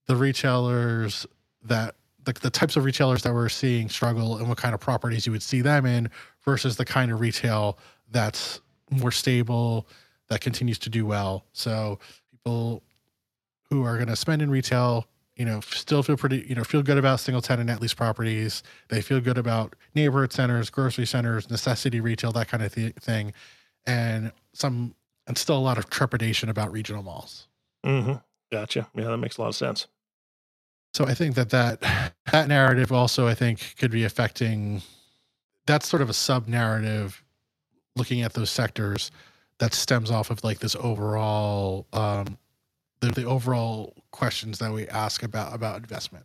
the 0.06 0.16
retailers 0.16 1.26
that 1.62 1.94
the, 2.34 2.40
the 2.40 2.50
types 2.50 2.76
of 2.76 2.84
retailers 2.84 3.22
that 3.22 3.32
we're 3.32 3.48
seeing 3.48 3.88
struggle 3.88 4.36
and 4.38 4.48
what 4.48 4.58
kind 4.58 4.74
of 4.74 4.80
properties 4.80 5.26
you 5.26 5.32
would 5.32 5.42
see 5.42 5.60
them 5.60 5.86
in 5.86 6.10
versus 6.44 6.76
the 6.76 6.84
kind 6.84 7.10
of 7.10 7.20
retail 7.20 7.78
that's 8.10 8.60
more 8.90 9.10
stable 9.10 9.86
that 10.28 10.40
continues 10.40 10.78
to 10.78 10.90
do 10.90 11.06
well. 11.06 11.44
So 11.52 11.98
people 12.30 12.82
who 13.68 13.84
are 13.84 13.96
going 13.96 14.08
to 14.08 14.16
spend 14.16 14.42
in 14.42 14.50
retail 14.50 15.06
you 15.36 15.46
know 15.46 15.60
still 15.60 16.02
feel 16.02 16.18
pretty 16.18 16.44
you 16.48 16.54
know 16.54 16.64
feel 16.64 16.82
good 16.82 16.98
about 16.98 17.18
single 17.18 17.40
tenant 17.40 17.68
net 17.68 17.80
lease 17.80 17.94
properties. 17.94 18.62
They 18.88 19.00
feel 19.00 19.20
good 19.20 19.38
about 19.38 19.74
neighborhood 19.94 20.32
centers 20.32 20.68
grocery 20.68 21.06
centers 21.06 21.48
necessity 21.50 22.00
retail 22.00 22.32
that 22.32 22.48
kind 22.48 22.62
of 22.62 22.74
th- 22.74 22.94
thing. 22.96 23.32
And 23.86 24.32
some 24.52 24.94
and 25.26 25.38
still 25.38 25.56
a 25.56 25.60
lot 25.60 25.78
of 25.78 25.88
trepidation 25.88 26.50
about 26.50 26.70
regional 26.72 27.02
malls. 27.02 27.46
Mm-hmm. 27.84 28.14
gotcha. 28.52 28.86
Yeah 28.94 29.04
that 29.04 29.16
makes 29.16 29.38
a 29.38 29.40
lot 29.40 29.48
of 29.48 29.56
sense 29.56 29.86
so 30.92 31.06
I 31.06 31.14
think 31.14 31.34
that 31.36 31.50
that 31.50 31.80
that 32.32 32.48
narrative 32.48 32.92
also 32.92 33.26
I 33.26 33.34
think 33.34 33.76
could 33.78 33.90
be 33.90 34.04
affecting. 34.04 34.82
That's 35.66 35.88
sort 35.88 36.02
of 36.02 36.10
a 36.10 36.14
sub 36.14 36.48
narrative, 36.48 37.22
looking 37.94 38.22
at 38.22 38.32
those 38.32 38.50
sectors, 38.50 39.10
that 39.58 39.74
stems 39.74 40.10
off 40.10 40.30
of 40.30 40.42
like 40.42 40.58
this 40.58 40.74
overall 40.76 41.86
um, 41.92 42.38
the, 43.00 43.08
the 43.08 43.24
overall 43.24 43.94
questions 44.10 44.58
that 44.58 44.72
we 44.72 44.88
ask 44.88 45.22
about 45.22 45.54
about 45.54 45.78
investment. 45.78 46.24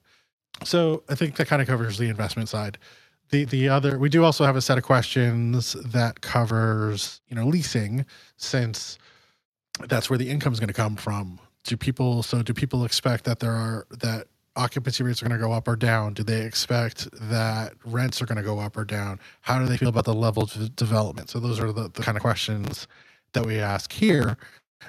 So 0.63 1.03
I 1.09 1.15
think 1.15 1.35
that 1.35 1.47
kind 1.47 1.61
of 1.61 1.67
covers 1.67 1.97
the 1.97 2.09
investment 2.09 2.49
side. 2.49 2.77
The 3.29 3.45
the 3.45 3.69
other 3.69 3.99
we 3.99 4.09
do 4.09 4.23
also 4.23 4.45
have 4.45 4.55
a 4.55 4.61
set 4.61 4.77
of 4.77 4.83
questions 4.83 5.73
that 5.73 6.21
covers 6.21 7.21
you 7.27 7.35
know 7.35 7.45
leasing 7.45 8.05
since 8.37 8.97
that's 9.87 10.09
where 10.09 10.17
the 10.17 10.29
income 10.29 10.53
is 10.53 10.59
going 10.59 10.67
to 10.67 10.73
come 10.73 10.95
from. 10.95 11.39
Do 11.63 11.75
people 11.75 12.23
so 12.23 12.41
do 12.41 12.53
people 12.53 12.85
expect 12.85 13.25
that 13.25 13.39
there 13.39 13.53
are 13.53 13.85
that 13.89 14.27
occupancy 14.55 15.03
rates 15.03 15.21
are 15.21 15.27
going 15.27 15.39
to 15.39 15.45
go 15.45 15.51
up 15.51 15.67
or 15.67 15.75
down? 15.75 16.13
Do 16.13 16.23
they 16.23 16.41
expect 16.41 17.09
that 17.29 17.73
rents 17.85 18.21
are 18.21 18.25
going 18.25 18.37
to 18.37 18.43
go 18.43 18.59
up 18.59 18.77
or 18.77 18.85
down? 18.85 19.19
How 19.41 19.59
do 19.59 19.65
they 19.65 19.77
feel 19.77 19.89
about 19.89 20.05
the 20.05 20.13
level 20.13 20.43
of 20.43 20.75
development? 20.75 21.29
So 21.29 21.39
those 21.39 21.59
are 21.59 21.71
the, 21.71 21.89
the 21.89 22.01
kind 22.01 22.17
of 22.17 22.21
questions 22.21 22.87
that 23.33 23.45
we 23.45 23.59
ask 23.59 23.91
here. 23.91 24.37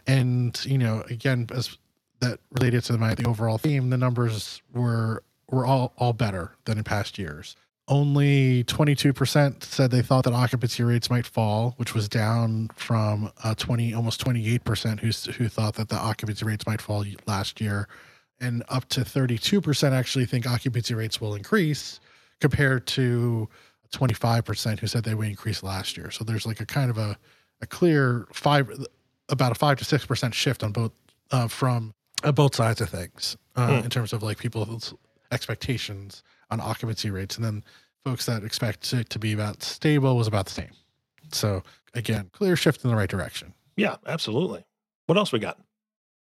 And 0.06 0.58
you 0.64 0.78
know, 0.78 1.02
again, 1.10 1.48
as 1.54 1.78
that 2.20 2.38
related 2.52 2.84
to 2.84 2.98
my 2.98 3.14
the 3.14 3.26
overall 3.26 3.58
theme, 3.58 3.90
the 3.90 3.98
numbers 3.98 4.62
were 4.72 5.22
were 5.50 5.66
all 5.66 5.92
all 5.96 6.12
better 6.12 6.52
than 6.64 6.78
in 6.78 6.84
past 6.84 7.18
years. 7.18 7.56
Only 7.88 8.64
22% 8.64 9.62
said 9.62 9.92
they 9.92 10.02
thought 10.02 10.24
that 10.24 10.32
occupancy 10.32 10.82
rates 10.82 11.08
might 11.08 11.24
fall, 11.24 11.74
which 11.76 11.94
was 11.94 12.08
down 12.08 12.68
from 12.74 13.30
uh, 13.44 13.54
20 13.54 13.94
almost 13.94 14.24
28% 14.24 15.00
who 15.00 15.32
who 15.32 15.48
thought 15.48 15.74
that 15.74 15.88
the 15.88 15.96
occupancy 15.96 16.44
rates 16.44 16.66
might 16.66 16.80
fall 16.80 17.04
last 17.26 17.60
year 17.60 17.86
and 18.40 18.62
up 18.68 18.88
to 18.90 19.00
32% 19.00 19.92
actually 19.92 20.26
think 20.26 20.46
occupancy 20.46 20.94
rates 20.94 21.20
will 21.20 21.34
increase 21.34 22.00
compared 22.40 22.86
to 22.86 23.48
25% 23.92 24.78
who 24.78 24.86
said 24.86 25.04
they 25.04 25.14
would 25.14 25.28
increase 25.28 25.62
last 25.62 25.96
year. 25.96 26.10
So 26.10 26.24
there's 26.24 26.46
like 26.46 26.60
a 26.60 26.66
kind 26.66 26.90
of 26.90 26.98
a, 26.98 27.16
a 27.62 27.66
clear 27.66 28.26
five, 28.32 28.70
about 29.28 29.52
a 29.52 29.54
five 29.54 29.78
to 29.78 29.84
6% 29.84 30.32
shift 30.34 30.62
on 30.62 30.72
both, 30.72 30.92
uh, 31.30 31.48
from 31.48 31.94
uh, 32.24 32.32
both 32.32 32.54
sides 32.54 32.80
of 32.80 32.90
things 32.90 33.36
uh, 33.56 33.78
hmm. 33.78 33.84
in 33.84 33.90
terms 33.90 34.12
of 34.12 34.22
like 34.22 34.38
people's 34.38 34.94
expectations 35.30 36.22
on 36.50 36.60
occupancy 36.60 37.10
rates. 37.10 37.36
And 37.36 37.44
then 37.44 37.64
folks 38.04 38.26
that 38.26 38.44
expect 38.44 38.92
it 38.92 39.10
to 39.10 39.18
be 39.18 39.32
about 39.32 39.62
stable 39.62 40.16
was 40.16 40.26
about 40.26 40.46
the 40.46 40.52
same. 40.52 40.70
So 41.32 41.62
again, 41.94 42.30
clear 42.32 42.56
shift 42.56 42.84
in 42.84 42.90
the 42.90 42.96
right 42.96 43.10
direction. 43.10 43.54
Yeah, 43.76 43.96
absolutely. 44.06 44.64
What 45.06 45.18
else 45.18 45.32
we 45.32 45.38
got? 45.38 45.58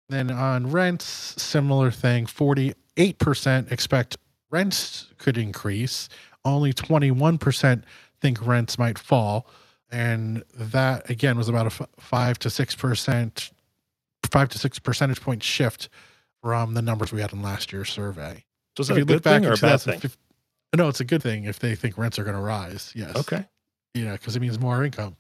Then 0.09 0.31
on 0.31 0.71
rents, 0.71 1.05
similar 1.43 1.91
thing 1.91 2.27
48% 2.27 3.73
expect 3.73 4.17
rents 4.51 5.09
could 5.19 5.39
increase, 5.39 6.09
only 6.45 6.73
21% 6.73 7.83
think 8.21 8.47
rents 8.47 8.79
might 8.79 8.99
fall. 8.99 9.47
And 9.91 10.43
that 10.55 11.09
again 11.09 11.37
was 11.37 11.49
about 11.49 11.67
a 11.67 11.89
five 12.01 12.39
to 12.41 12.51
six 12.51 12.75
percent, 12.75 13.53
five 14.31 14.49
to 14.51 14.59
six 14.59 14.79
percentage 14.79 15.21
point 15.21 15.43
shift 15.43 15.89
from 16.43 16.75
the 16.75 16.83
numbers 16.83 17.13
we 17.13 17.21
had 17.21 17.33
in 17.33 17.43
last 17.43 17.73
year's 17.73 17.91
survey. 17.91 18.45
So 18.77 18.81
is 18.83 18.89
that 18.89 18.99
a 18.99 19.05
good 19.05 19.23
thing 19.23 19.47
or 19.47 19.53
a 19.53 19.57
bad 19.57 19.81
thing? 19.81 20.01
No, 20.77 20.89
it's 20.89 21.01
a 21.01 21.05
good 21.05 21.23
thing 21.23 21.45
if 21.45 21.61
they 21.61 21.77
think 21.77 21.97
rents 21.97 22.19
are 22.19 22.25
going 22.25 22.35
to 22.35 22.43
rise. 22.43 22.93
Yes. 22.97 23.15
Okay. 23.15 23.45
Yeah, 23.95 24.13
because 24.13 24.35
it 24.35 24.41
means 24.41 24.59
more 24.59 24.85
income. 24.85 25.17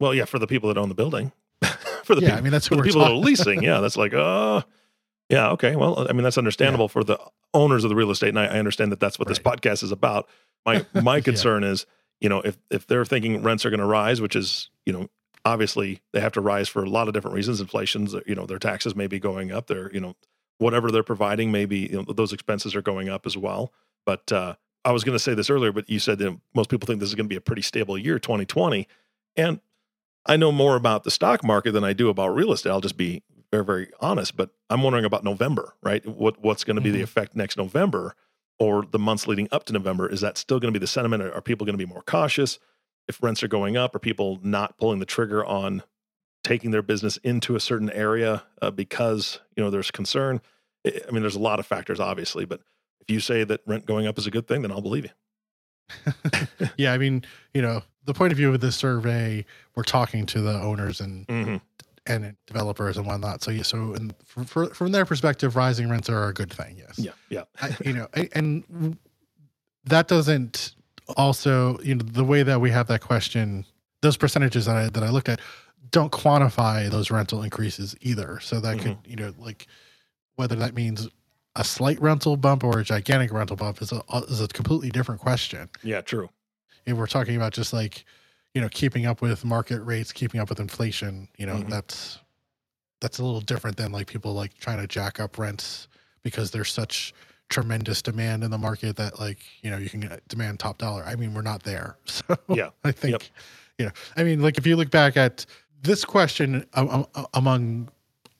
Well, 0.00 0.14
yeah, 0.14 0.24
for 0.24 0.38
the 0.38 0.46
people 0.46 0.68
that 0.68 0.78
own 0.78 0.88
the 0.88 0.94
building. 0.94 1.32
For 2.08 2.16
the 2.16 2.22
yeah, 2.22 2.28
people, 2.28 2.38
I 2.38 2.42
mean 2.42 2.52
that's 2.52 2.66
who 2.66 2.76
the 2.76 2.82
people 2.82 3.02
that 3.02 3.12
are 3.12 3.14
leasing. 3.14 3.62
Yeah, 3.62 3.80
that's 3.80 3.96
like, 3.96 4.14
uh, 4.14 4.62
yeah, 5.28 5.50
okay. 5.50 5.76
Well, 5.76 6.08
I 6.08 6.12
mean 6.12 6.24
that's 6.24 6.38
understandable 6.38 6.86
yeah. 6.86 6.88
for 6.88 7.04
the 7.04 7.20
owners 7.54 7.84
of 7.84 7.90
the 7.90 7.96
real 7.96 8.10
estate, 8.10 8.30
and 8.30 8.38
I, 8.38 8.46
I 8.46 8.58
understand 8.58 8.90
that 8.92 8.98
that's 8.98 9.18
what 9.18 9.28
right. 9.28 9.36
this 9.36 9.38
podcast 9.38 9.84
is 9.84 9.92
about. 9.92 10.28
My 10.66 10.84
my 11.00 11.20
concern 11.20 11.62
yeah. 11.62 11.70
is, 11.70 11.86
you 12.20 12.28
know, 12.28 12.40
if 12.40 12.58
if 12.70 12.86
they're 12.86 13.04
thinking 13.04 13.42
rents 13.42 13.64
are 13.64 13.70
going 13.70 13.80
to 13.80 13.86
rise, 13.86 14.20
which 14.20 14.34
is, 14.34 14.70
you 14.86 14.92
know, 14.92 15.08
obviously 15.44 16.00
they 16.12 16.20
have 16.20 16.32
to 16.32 16.40
rise 16.40 16.68
for 16.68 16.82
a 16.82 16.88
lot 16.88 17.06
of 17.08 17.14
different 17.14 17.34
reasons. 17.34 17.60
Inflation's, 17.60 18.14
you 18.26 18.34
know, 18.34 18.46
their 18.46 18.58
taxes 18.58 18.96
may 18.96 19.06
be 19.06 19.20
going 19.20 19.52
up. 19.52 19.66
Their, 19.66 19.92
you 19.92 20.00
know, 20.00 20.16
whatever 20.58 20.90
they're 20.90 21.02
providing, 21.02 21.52
maybe 21.52 21.78
you 21.78 22.02
know, 22.02 22.12
those 22.12 22.32
expenses 22.32 22.74
are 22.74 22.82
going 22.82 23.08
up 23.08 23.26
as 23.26 23.36
well. 23.36 23.72
But 24.06 24.32
uh, 24.32 24.54
I 24.84 24.92
was 24.92 25.04
going 25.04 25.14
to 25.14 25.22
say 25.22 25.34
this 25.34 25.50
earlier, 25.50 25.72
but 25.72 25.88
you 25.90 25.98
said 25.98 26.18
that 26.18 26.38
most 26.54 26.70
people 26.70 26.86
think 26.86 27.00
this 27.00 27.10
is 27.10 27.14
going 27.14 27.26
to 27.26 27.32
be 27.32 27.36
a 27.36 27.40
pretty 27.42 27.62
stable 27.62 27.98
year, 27.98 28.18
2020, 28.18 28.88
and 29.36 29.60
I 30.28 30.36
know 30.36 30.52
more 30.52 30.76
about 30.76 31.04
the 31.04 31.10
stock 31.10 31.42
market 31.42 31.72
than 31.72 31.84
I 31.84 31.94
do 31.94 32.10
about 32.10 32.28
real 32.28 32.52
estate. 32.52 32.70
I'll 32.70 32.82
just 32.82 32.98
be 32.98 33.22
very, 33.50 33.64
very 33.64 33.90
honest. 34.00 34.36
But 34.36 34.50
I'm 34.70 34.82
wondering 34.82 35.04
about 35.04 35.24
November, 35.24 35.74
right? 35.82 36.06
What 36.06 36.40
what's 36.42 36.64
going 36.64 36.76
to 36.76 36.82
be 36.82 36.90
mm-hmm. 36.90 36.98
the 36.98 37.04
effect 37.04 37.34
next 37.34 37.56
November 37.56 38.14
or 38.58 38.84
the 38.84 38.98
months 38.98 39.26
leading 39.26 39.48
up 39.50 39.64
to 39.64 39.72
November? 39.72 40.08
Is 40.08 40.20
that 40.20 40.36
still 40.36 40.60
going 40.60 40.72
to 40.72 40.78
be 40.78 40.82
the 40.82 40.86
sentiment? 40.86 41.22
Are, 41.22 41.32
are 41.32 41.40
people 41.40 41.64
going 41.64 41.78
to 41.78 41.84
be 41.84 41.90
more 41.90 42.02
cautious 42.02 42.58
if 43.08 43.22
rents 43.22 43.42
are 43.42 43.48
going 43.48 43.76
up? 43.76 43.94
Are 43.94 44.00
people 44.00 44.38
not 44.42 44.76
pulling 44.78 44.98
the 44.98 45.06
trigger 45.06 45.44
on 45.44 45.82
taking 46.44 46.70
their 46.70 46.82
business 46.82 47.16
into 47.18 47.56
a 47.56 47.60
certain 47.60 47.90
area 47.90 48.44
uh, 48.60 48.70
because 48.70 49.40
you 49.56 49.62
know 49.62 49.70
there's 49.70 49.90
concern? 49.90 50.40
I 50.86 51.10
mean, 51.10 51.22
there's 51.22 51.36
a 51.36 51.40
lot 51.40 51.58
of 51.58 51.66
factors, 51.66 52.00
obviously, 52.00 52.44
but 52.44 52.60
if 53.00 53.10
you 53.10 53.20
say 53.20 53.44
that 53.44 53.60
rent 53.66 53.86
going 53.86 54.06
up 54.06 54.18
is 54.18 54.26
a 54.26 54.30
good 54.30 54.46
thing, 54.46 54.62
then 54.62 54.70
I'll 54.70 54.80
believe 54.80 55.04
you. 55.04 55.10
yeah, 56.76 56.92
I 56.92 56.98
mean, 56.98 57.24
you 57.54 57.62
know, 57.62 57.82
the 58.08 58.14
point 58.14 58.32
of 58.32 58.38
view 58.38 58.52
of 58.52 58.60
this 58.60 58.74
survey, 58.74 59.44
we're 59.74 59.82
talking 59.82 60.24
to 60.24 60.40
the 60.40 60.54
owners 60.62 61.02
and 61.02 61.26
mm-hmm. 61.26 61.56
and 62.06 62.34
developers 62.46 62.96
and 62.96 63.06
whatnot. 63.06 63.42
So 63.42 63.50
yeah, 63.50 63.62
so 63.62 63.92
and 63.92 64.14
for, 64.24 64.44
for, 64.44 64.66
from 64.74 64.92
their 64.92 65.04
perspective, 65.04 65.56
rising 65.56 65.90
rents 65.90 66.08
are 66.08 66.26
a 66.26 66.32
good 66.32 66.50
thing. 66.50 66.78
Yes. 66.78 66.98
Yeah. 66.98 67.12
Yeah. 67.28 67.42
I, 67.60 67.76
you 67.84 67.92
know, 67.92 68.08
and 68.32 68.96
that 69.84 70.08
doesn't 70.08 70.74
also 71.18 71.78
you 71.80 71.96
know 71.96 72.02
the 72.02 72.24
way 72.24 72.42
that 72.42 72.62
we 72.62 72.70
have 72.70 72.86
that 72.86 73.02
question, 73.02 73.66
those 74.00 74.16
percentages 74.16 74.64
that 74.64 74.76
I 74.76 74.88
that 74.88 75.02
I 75.02 75.10
looked 75.10 75.28
at 75.28 75.40
don't 75.90 76.10
quantify 76.10 76.88
those 76.88 77.10
rental 77.10 77.42
increases 77.42 77.94
either. 78.00 78.40
So 78.40 78.58
that 78.58 78.78
mm-hmm. 78.78 78.88
could 78.88 78.98
you 79.04 79.16
know 79.16 79.34
like 79.38 79.66
whether 80.36 80.56
that 80.56 80.74
means 80.74 81.10
a 81.56 81.64
slight 81.64 82.00
rental 82.00 82.38
bump 82.38 82.64
or 82.64 82.78
a 82.78 82.84
gigantic 82.84 83.34
rental 83.34 83.56
bump 83.56 83.82
is 83.82 83.92
a 83.92 84.02
is 84.30 84.40
a 84.40 84.48
completely 84.48 84.88
different 84.88 85.20
question. 85.20 85.68
Yeah, 85.82 86.00
true 86.00 86.30
we're 86.96 87.06
talking 87.06 87.36
about 87.36 87.52
just 87.52 87.72
like 87.72 88.04
you 88.54 88.60
know 88.60 88.68
keeping 88.68 89.06
up 89.06 89.20
with 89.20 89.44
market 89.44 89.80
rates 89.82 90.12
keeping 90.12 90.40
up 90.40 90.48
with 90.48 90.60
inflation 90.60 91.28
you 91.36 91.46
know 91.46 91.56
mm-hmm. 91.56 91.68
that's 91.68 92.18
that's 93.00 93.18
a 93.18 93.24
little 93.24 93.40
different 93.40 93.76
than 93.76 93.92
like 93.92 94.06
people 94.06 94.32
like 94.32 94.56
trying 94.58 94.80
to 94.80 94.86
jack 94.86 95.20
up 95.20 95.38
rents 95.38 95.88
because 96.22 96.50
there's 96.50 96.72
such 96.72 97.14
tremendous 97.48 98.02
demand 98.02 98.44
in 98.44 98.50
the 98.50 98.58
market 98.58 98.96
that 98.96 99.18
like 99.18 99.38
you 99.62 99.70
know 99.70 99.78
you 99.78 99.88
can 99.88 100.18
demand 100.28 100.58
top 100.58 100.78
dollar 100.78 101.02
i 101.04 101.14
mean 101.14 101.32
we're 101.32 101.42
not 101.42 101.62
there 101.62 101.96
so 102.04 102.36
yeah 102.48 102.70
i 102.84 102.92
think 102.92 103.12
yep. 103.12 103.22
you 103.78 103.86
know 103.86 103.92
i 104.16 104.24
mean 104.24 104.42
like 104.42 104.58
if 104.58 104.66
you 104.66 104.76
look 104.76 104.90
back 104.90 105.16
at 105.16 105.46
this 105.82 106.04
question 106.04 106.66
um, 106.74 107.06
among 107.34 107.88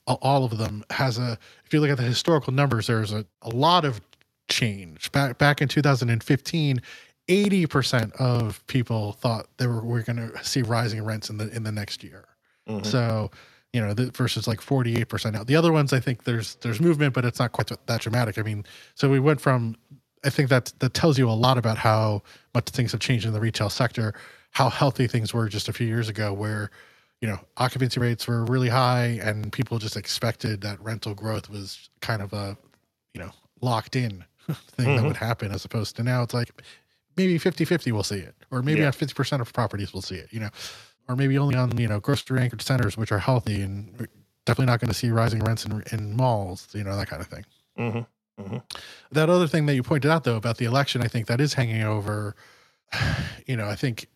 all 0.05 0.43
of 0.43 0.57
them 0.57 0.83
has 0.89 1.17
a 1.17 1.37
if 1.65 1.73
you 1.73 1.79
look 1.79 1.89
at 1.89 1.97
the 1.97 2.03
historical 2.03 2.53
numbers 2.53 2.87
there's 2.87 3.13
a, 3.13 3.25
a 3.43 3.49
lot 3.49 3.85
of 3.85 4.01
change 4.47 5.11
back 5.11 5.37
back 5.37 5.61
in 5.61 5.67
2015 5.67 6.81
80% 7.29 8.11
of 8.17 8.65
people 8.67 9.13
thought 9.13 9.47
they 9.57 9.67
were, 9.67 9.81
were 9.83 10.01
going 10.01 10.17
to 10.17 10.43
see 10.43 10.61
rising 10.63 11.03
rents 11.05 11.29
in 11.29 11.37
the 11.37 11.49
in 11.55 11.63
the 11.63 11.71
next 11.71 12.03
year. 12.03 12.25
Mm-hmm. 12.67 12.83
So, 12.85 13.31
you 13.71 13.81
know, 13.81 13.93
the, 13.93 14.07
versus 14.11 14.47
like 14.47 14.59
48% 14.61 15.33
now. 15.33 15.43
The 15.43 15.55
other 15.55 15.71
ones 15.71 15.93
I 15.93 15.99
think 15.99 16.23
there's 16.23 16.55
there's 16.55 16.81
movement 16.81 17.13
but 17.13 17.23
it's 17.25 17.39
not 17.39 17.51
quite 17.51 17.71
that 17.85 18.01
dramatic. 18.01 18.37
I 18.37 18.41
mean, 18.41 18.65
so 18.95 19.09
we 19.09 19.19
went 19.19 19.39
from 19.39 19.75
I 20.25 20.29
think 20.29 20.49
that 20.49 20.73
that 20.79 20.93
tells 20.93 21.17
you 21.17 21.29
a 21.29 21.31
lot 21.31 21.57
about 21.57 21.77
how 21.77 22.23
much 22.53 22.65
things 22.69 22.91
have 22.91 22.99
changed 23.01 23.25
in 23.25 23.33
the 23.33 23.39
retail 23.39 23.69
sector. 23.69 24.13
how 24.51 24.69
healthy 24.69 25.05
things 25.07 25.31
were 25.33 25.47
just 25.47 25.69
a 25.69 25.73
few 25.73 25.85
years 25.87 26.09
ago, 26.09 26.33
where 26.33 26.71
you 27.21 27.27
know 27.27 27.39
occupancy 27.57 27.99
rates 27.99 28.27
were 28.27 28.43
really 28.45 28.69
high 28.69 29.19
and 29.21 29.51
people 29.51 29.77
just 29.77 29.95
expected 29.95 30.61
that 30.61 30.81
rental 30.81 31.13
growth 31.13 31.49
was 31.49 31.89
kind 32.01 32.21
of 32.21 32.33
a 32.33 32.57
you 33.13 33.21
know 33.21 33.31
locked 33.61 33.95
in 33.95 34.23
thing 34.77 34.95
that 34.95 35.03
Mhm. 35.03 35.07
would 35.07 35.17
happen 35.17 35.51
as 35.51 35.63
opposed 35.65 35.95
to 35.97 36.03
now 36.03 36.23
it's 36.23 36.33
like 36.33 36.49
maybe 37.19 37.39
50-50 37.39 37.91
we'll 37.93 38.03
see 38.03 38.19
it 38.29 38.35
or 38.51 38.63
maybe 38.63 38.81
Yeah. 38.81 38.87
on 38.87 38.93
50% 38.93 39.41
of 39.41 39.53
properties 39.53 39.93
we'll 39.93 40.01
see 40.11 40.15
it 40.15 40.29
you 40.31 40.39
know. 40.41 40.49
Or 41.09 41.15
maybe 41.15 41.37
only 41.39 41.55
on 41.55 41.77
you 41.77 41.87
know 41.87 41.99
grocery 41.99 42.41
anchored 42.41 42.61
centers 42.63 42.97
which 42.97 43.11
are 43.11 43.19
healthy 43.19 43.61
and 43.61 44.07
definitely 44.45 44.67
not 44.67 44.79
going 44.81 44.89
to 44.89 44.99
see 45.01 45.09
rising 45.11 45.41
rents 45.41 45.65
in, 45.65 45.83
in 45.91 46.15
malls 46.15 46.67
you 46.73 46.83
know 46.85 46.95
that 46.97 47.07
kind 47.09 47.21
of 47.21 47.27
thing 47.29 47.45
hmm 47.77 48.57
that 49.11 49.29
other 49.29 49.47
thing 49.47 49.65
that 49.67 49.75
you 49.75 49.83
pointed 49.83 50.11
out 50.11 50.23
though 50.23 50.37
about 50.37 50.57
the 50.57 50.65
election 50.65 51.01
i 51.01 51.07
think 51.07 51.27
that 51.27 51.41
is 51.41 51.53
hanging 51.55 51.83
over 51.83 52.35
you 53.47 53.57
know 53.57 53.67
i 53.69 53.75
think 53.75 54.07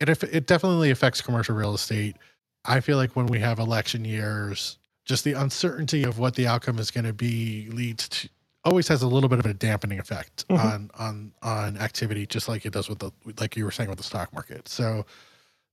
it 0.00 0.08
it 0.24 0.46
definitely 0.46 0.90
affects 0.90 1.20
commercial 1.20 1.54
real 1.56 1.74
estate. 1.74 2.16
I 2.64 2.80
feel 2.80 2.96
like 2.96 3.16
when 3.16 3.26
we 3.26 3.40
have 3.40 3.58
election 3.58 4.04
years 4.04 4.78
just 5.04 5.24
the 5.24 5.32
uncertainty 5.32 6.04
of 6.04 6.18
what 6.18 6.34
the 6.34 6.46
outcome 6.46 6.78
is 6.78 6.90
going 6.90 7.06
to 7.06 7.14
be 7.14 7.68
leads 7.72 8.08
to 8.10 8.28
always 8.68 8.88
has 8.88 9.02
a 9.02 9.08
little 9.08 9.28
bit 9.28 9.38
of 9.38 9.46
a 9.46 9.54
dampening 9.54 9.98
effect 9.98 10.46
Mhm. 10.48 10.64
on 10.64 10.90
on 10.98 11.32
on 11.42 11.76
activity 11.78 12.26
just 12.26 12.48
like 12.48 12.64
it 12.66 12.72
does 12.72 12.88
with 12.88 12.98
the 12.98 13.10
like 13.40 13.56
you 13.56 13.64
were 13.64 13.70
saying 13.70 13.88
with 13.88 13.98
the 13.98 14.04
stock 14.04 14.32
market 14.32 14.68
so 14.68 15.04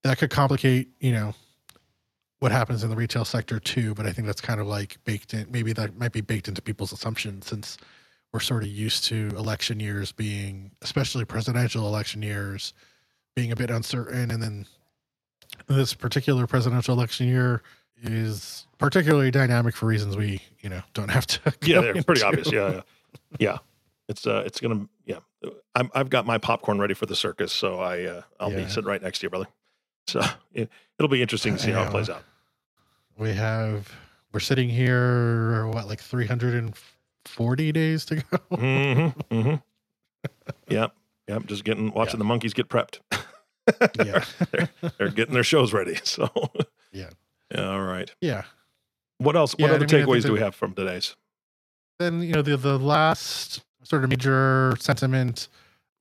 that 0.04 0.18
could 0.18 0.30
complicate 0.30 0.90
you 1.00 1.12
know 1.12 1.34
what 2.40 2.52
happens 2.52 2.84
in 2.84 2.90
the 2.90 2.96
retail 2.96 3.26
sector 3.26 3.60
too 3.60 3.94
but 3.96 4.06
i 4.06 4.12
think 4.12 4.26
that's 4.28 4.42
kind 4.42 4.60
of 4.60 4.68
like 4.68 4.98
baked 5.04 5.34
in 5.34 5.46
maybe 5.52 5.74
that 5.74 5.98
might 5.98 6.12
be 6.12 6.22
baked 6.22 6.48
into 6.48 6.62
people's 6.62 6.92
assumptions 6.94 7.48
since 7.48 7.78
we're 8.32 8.40
sort 8.40 8.64
of 8.64 8.70
used 8.70 9.04
to 9.06 9.30
election 9.38 9.80
years 9.80 10.12
being 10.12 10.72
especially 10.82 11.26
presidential 11.26 11.88
election 11.88 12.22
years 12.22 12.74
being 13.36 13.52
a 13.52 13.56
bit 13.56 13.70
uncertain 13.70 14.32
and 14.32 14.42
then 14.42 14.66
this 15.68 15.94
particular 15.94 16.46
presidential 16.48 16.94
election 16.96 17.28
year 17.28 17.62
is 18.04 18.65
particularly 18.78 19.32
dynamic 19.32 19.76
for 19.76 19.86
reasons 19.86 20.16
we 20.18 20.42
you 20.62 20.70
know 20.70 20.82
don't 20.94 21.10
have 21.12 21.26
to 21.28 21.54
Yeah, 21.64 21.82
they're 21.82 22.04
pretty 22.04 22.22
into. 22.22 22.28
obvious. 22.28 22.52
Yeah, 22.52 22.72
yeah, 22.72 22.82
yeah. 23.40 23.58
It's 24.08 24.28
uh, 24.28 24.44
it's 24.46 24.60
gonna 24.60 24.88
yeah. 25.06 25.20
I'm, 25.76 25.90
I've 25.94 26.10
got 26.10 26.26
my 26.26 26.38
popcorn 26.38 26.80
ready 26.80 26.94
for 26.94 27.06
the 27.06 27.16
circus, 27.16 27.52
so 27.54 27.80
I 27.80 28.04
uh, 28.04 28.22
I'll 28.40 28.50
be 28.50 28.58
Yeah. 28.62 28.68
sitting 28.68 28.88
right 28.88 29.02
next 29.02 29.20
to 29.20 29.26
you, 29.26 29.30
brother. 29.30 29.48
So 30.08 30.22
it, 30.54 30.70
it'll 31.00 31.10
be 31.10 31.22
interesting 31.22 31.56
to 31.56 31.60
see 31.62 31.72
how 31.72 31.84
it 31.84 31.90
plays 31.92 32.10
out. 32.10 32.24
we 33.18 33.34
have 33.34 33.92
we're 34.32 34.40
sitting 34.42 34.70
here 34.70 35.66
what 35.68 35.88
like 35.88 36.02
340 36.02 37.72
days 37.72 38.06
to 38.06 38.16
go 38.18 38.22
Mm-hmm. 38.52 39.36
Mm-hmm. 39.36 39.56
yep. 40.70 40.94
Yep. 41.28 41.46
Just 41.48 41.64
getting 41.64 41.92
watching 41.92 42.20
the 42.20 42.26
monkeys 42.26 42.54
get 42.54 42.68
prepped. 42.70 43.00
yeah 44.06 44.24
They're 44.98 45.10
getting 45.10 45.34
their 45.34 45.44
shows 45.44 45.74
ready. 45.74 45.96
So 46.04 46.30
Yeah. 46.92 47.10
Yeah, 47.54 47.70
all 47.70 47.82
right. 47.82 48.14
yeah 48.22 48.44
What 49.18 49.36
else? 49.36 49.54
What 49.54 49.60
Yeah, 49.60 49.66
I 49.68 49.70
other 49.76 49.80
mean, 49.80 49.86
I 49.86 50.06
think 50.06 50.10
takeaways 50.10 50.22
do 50.24 50.34
we 50.34 50.40
have 50.40 50.56
from 50.56 50.74
today's? 50.74 51.16
then 52.00 52.22
you 52.22 52.34
know 52.34 52.42
the 52.42 52.58
the 52.58 52.78
last 52.78 53.64
sort 53.84 54.04
of 54.04 54.10
major 54.10 54.76
sentiment 54.80 55.48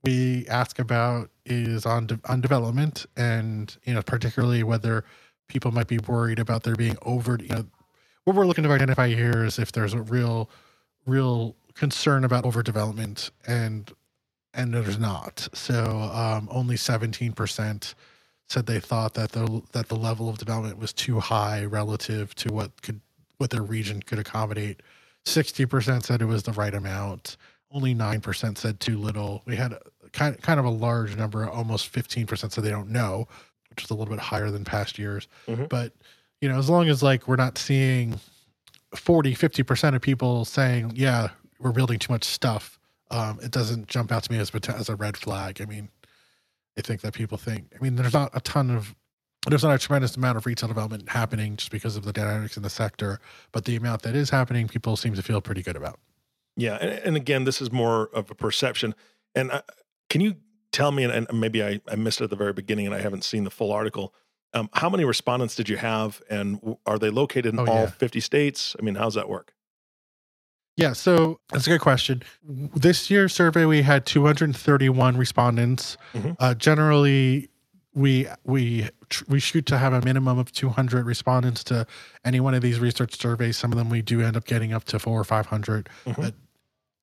we 0.03 0.47
ask 0.49 0.79
about 0.79 1.31
is 1.47 1.87
on 1.87 2.07
de- 2.07 2.21
on 2.27 2.41
development 2.41 3.07
and 3.17 3.77
you 3.85 3.95
know 3.95 4.03
particularly 4.03 4.63
whether 4.63 5.05
people 5.49 5.71
might 5.71 5.87
be 5.87 5.99
worried 5.99 6.39
about 6.39 6.63
there 6.65 6.75
being 6.75 6.97
over 7.03 7.39
you 7.41 7.49
know 7.49 7.65
what 8.25 8.35
we're 8.37 8.47
looking 8.47 8.65
to 8.65 8.71
identify 8.71 9.09
here 9.09 9.45
is 9.45 9.59
if 9.59 9.73
there's 9.73 9.95
a 9.95 10.03
real 10.03 10.51
real 11.07 11.55
concern 11.75 12.25
about 12.25 12.45
overdevelopment 12.45 13.31
and 13.47 13.93
and 14.55 14.75
there's 14.75 14.99
not 14.99 15.49
so 15.53 16.11
um 16.13 16.49
only 16.51 16.77
17% 16.77 17.95
said 18.49 18.67
they 18.67 18.81
thought 18.81 19.15
that 19.15 19.33
the 19.33 19.63
that 19.73 19.89
the 19.89 19.97
level 19.97 20.29
of 20.29 20.39
development 20.39 20.79
was 20.79 20.93
too 20.93 21.21
high 21.21 21.65
relative 21.65 22.35
to 22.37 22.53
what 22.53 22.83
could 22.83 23.01
what 23.39 23.51
their 23.51 23.63
region 23.63 24.01
could 24.03 24.19
accommodate 24.19 24.81
60% 25.25 26.05
said 26.05 26.21
it 26.23 26.27
was 26.27 26.43
the 26.43 26.53
right 26.53 26.75
amount. 26.75 27.37
Only 27.71 27.95
9% 27.95 28.59
said 28.59 28.79
too 28.79 28.99
little. 28.99 29.43
We 29.47 29.57
had 29.57 29.77
kind, 30.13 30.41
kind 30.43 30.61
of 30.61 30.67
a 30.67 30.71
large 30.71 31.17
number, 31.17 31.49
almost 31.49 31.93
15% 31.93 32.53
said 32.53 32.63
they 32.63 32.71
don't 32.71 32.91
know, 32.91 33.27
which 33.71 33.83
is 33.85 33.91
a 33.91 33.95
little 33.95 34.15
bit 34.15 34.23
higher 34.23 34.51
than 34.51 34.65
past 34.65 34.99
years. 34.99 35.27
Mhm. 35.49 35.69
But, 35.69 35.93
you 36.41 36.49
know, 36.49 36.59
as 36.59 36.69
long 36.69 36.89
as 36.89 37.03
like 37.03 37.27
we're 37.27 37.37
not 37.37 37.59
seeing 37.59 38.21
40, 38.95 39.35
50% 39.35 39.95
of 39.97 40.03
people 40.03 40.45
saying, 40.45 40.93
yeah, 40.95 41.31
we're 41.59 41.73
building 41.73 41.99
too 41.99 42.13
much 42.13 42.25
stuff, 42.25 42.79
um, 43.11 43.41
it 43.43 43.51
doesn't 43.51 43.89
jump 43.89 44.13
out 44.13 44.25
to 44.25 44.33
me 44.33 44.39
as, 44.39 44.51
as 44.69 44.89
a 44.89 44.97
red 44.97 45.17
flag. 45.17 45.61
I 45.61 45.65
mean, 45.65 45.89
I 46.77 46.83
think 46.83 47.01
that 47.03 47.15
people 47.15 47.39
think, 47.39 47.73
I 47.79 47.83
mean, 47.83 47.97
there's 47.97 48.13
not 48.13 48.31
a 48.35 48.41
ton 48.41 48.71
of 48.71 48.95
there's 49.49 49.63
not 49.63 49.75
a 49.75 49.79
tremendous 49.79 50.17
amount 50.17 50.39
of 50.39 50.47
retail 50.47 50.69
development 50.69 51.11
happening 51.11 51.57
just 51.57 51.71
because 51.71 51.97
of 51.97 52.05
the 52.05 52.15
dynamics 52.15 52.57
in 52.57 52.63
the 52.63 52.71
sector, 52.71 53.21
but 53.53 53.67
the 53.67 53.77
amount 53.77 54.01
that 54.03 54.17
is 54.17 54.31
happening, 54.31 54.69
people 54.69 54.97
seem 54.97 55.15
to 55.15 55.23
feel 55.23 55.43
pretty 55.43 55.63
good 55.63 55.77
about. 55.77 56.01
Yeah, 56.57 56.79
and, 56.81 56.91
and 56.91 57.17
again, 57.17 57.45
this 57.45 57.61
is 57.61 57.71
more 57.71 58.09
of 58.15 58.31
a 58.31 58.35
perception. 58.35 58.95
And 59.35 59.51
uh, 59.51 59.61
can 60.09 60.23
you 60.23 60.37
tell 60.73 60.93
me, 60.93 61.05
and, 61.05 61.13
and 61.29 61.41
maybe 61.41 61.63
I, 61.63 61.81
I 61.89 61.97
missed 61.97 62.23
it 62.23 62.25
at 62.25 62.31
the 62.31 62.37
very 62.37 62.55
beginning, 62.55 62.87
and 62.87 62.95
I 62.95 63.01
haven't 63.01 63.23
seen 63.23 63.45
the 63.45 63.51
full 63.51 63.71
article. 63.71 64.15
Um, 64.55 64.71
how 64.73 64.89
many 64.89 65.05
respondents 65.05 65.55
did 65.57 65.69
you 65.69 65.77
have, 65.77 66.23
and 66.31 66.77
are 66.87 66.99
they 66.99 67.11
located 67.11 67.53
in 67.53 67.59
Oh, 67.59 67.67
all 67.67 67.81
yeah. 67.83 67.87
50 67.91 68.21
states? 68.21 68.75
I 68.79 68.83
mean, 68.83 68.95
how's 68.95 69.13
that 69.15 69.29
work? 69.29 69.53
Yeah, 70.77 70.93
so 70.93 71.39
that's 71.53 71.67
a 71.67 71.71
good 71.71 71.81
question. 71.81 72.23
This 72.43 73.09
year's 73.11 73.33
survey, 73.33 73.65
we 73.65 73.83
had 73.83 74.07
231 74.07 75.17
respondents. 75.17 75.97
Mhm. 76.15 76.37
Uh, 76.41 76.55
generally, 76.55 77.49
we 77.95 78.27
we 78.45 78.89
we 79.29 79.39
shoot 79.39 79.67
to 79.67 79.79
have 79.79 79.93
a 79.93 80.01
minimum 80.03 80.37
of 80.39 80.51
200 80.51 81.07
respondents 81.07 81.63
to 81.65 81.87
any 82.25 82.41
one 82.41 82.55
of 82.55 82.63
these 82.63 82.81
research 82.81 83.17
surveys. 83.21 83.57
Some 83.57 83.71
of 83.71 83.79
them 83.79 83.89
we 83.89 84.03
do 84.03 84.21
end 84.21 84.37
up 84.37 84.47
getting 84.47 84.73
up 84.73 84.85
to 84.87 84.99
four 84.99 85.21
or 85.21 85.25
500, 85.25 85.89
Mhm. 86.07 86.17
but 86.17 86.35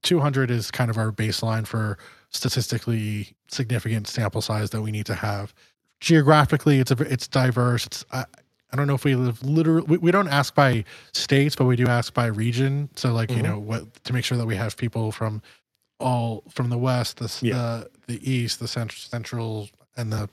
200 0.03 0.51
is 0.51 0.69
kind 0.69 0.89
of 0.91 0.97
our 0.97 1.11
baseline 1.11 1.65
for 1.65 1.97
statistically 2.29 3.35
significant 3.49 4.07
sample 4.07 4.41
size 4.41 4.71
that 4.71 4.81
we 4.81 4.91
need 4.91 5.05
to 5.05 5.15
have. 5.15 5.53
Geographically, 6.01 6.79
it's 6.79 6.91
a 6.91 6.97
it's 7.03 7.27
diverse. 7.27 7.85
It's 7.85 8.03
I, 8.11 8.25
I 8.71 8.77
don't 8.77 8.87
know 8.87 8.95
if 8.95 9.03
we 9.03 9.15
live 9.15 9.43
literally. 9.43 9.85
We, 9.87 9.97
we 9.97 10.11
don't 10.11 10.27
ask 10.29 10.55
by 10.55 10.83
states, 11.13 11.55
but 11.55 11.65
we 11.65 11.75
do 11.75 11.87
ask 11.87 12.13
by 12.13 12.27
region. 12.27 12.89
So, 12.95 13.13
like 13.13 13.29
you 13.31 13.37
Mhm. 13.37 13.43
know, 13.43 13.59
what 13.59 14.03
to 14.05 14.13
make 14.13 14.23
sure 14.25 14.37
that 14.37 14.45
we 14.45 14.55
have 14.55 14.77
people 14.77 15.11
from 15.11 15.41
all 15.99 16.43
from 16.49 16.69
the 16.69 16.77
west, 16.77 17.17
the 17.17 17.31
Yeah. 17.45 17.53
the, 18.07 18.13
the 18.17 18.31
east, 18.31 18.59
the 18.59 18.67
cent- 18.67 18.91
central, 18.93 19.69
and 19.97 20.11
the 20.11 20.29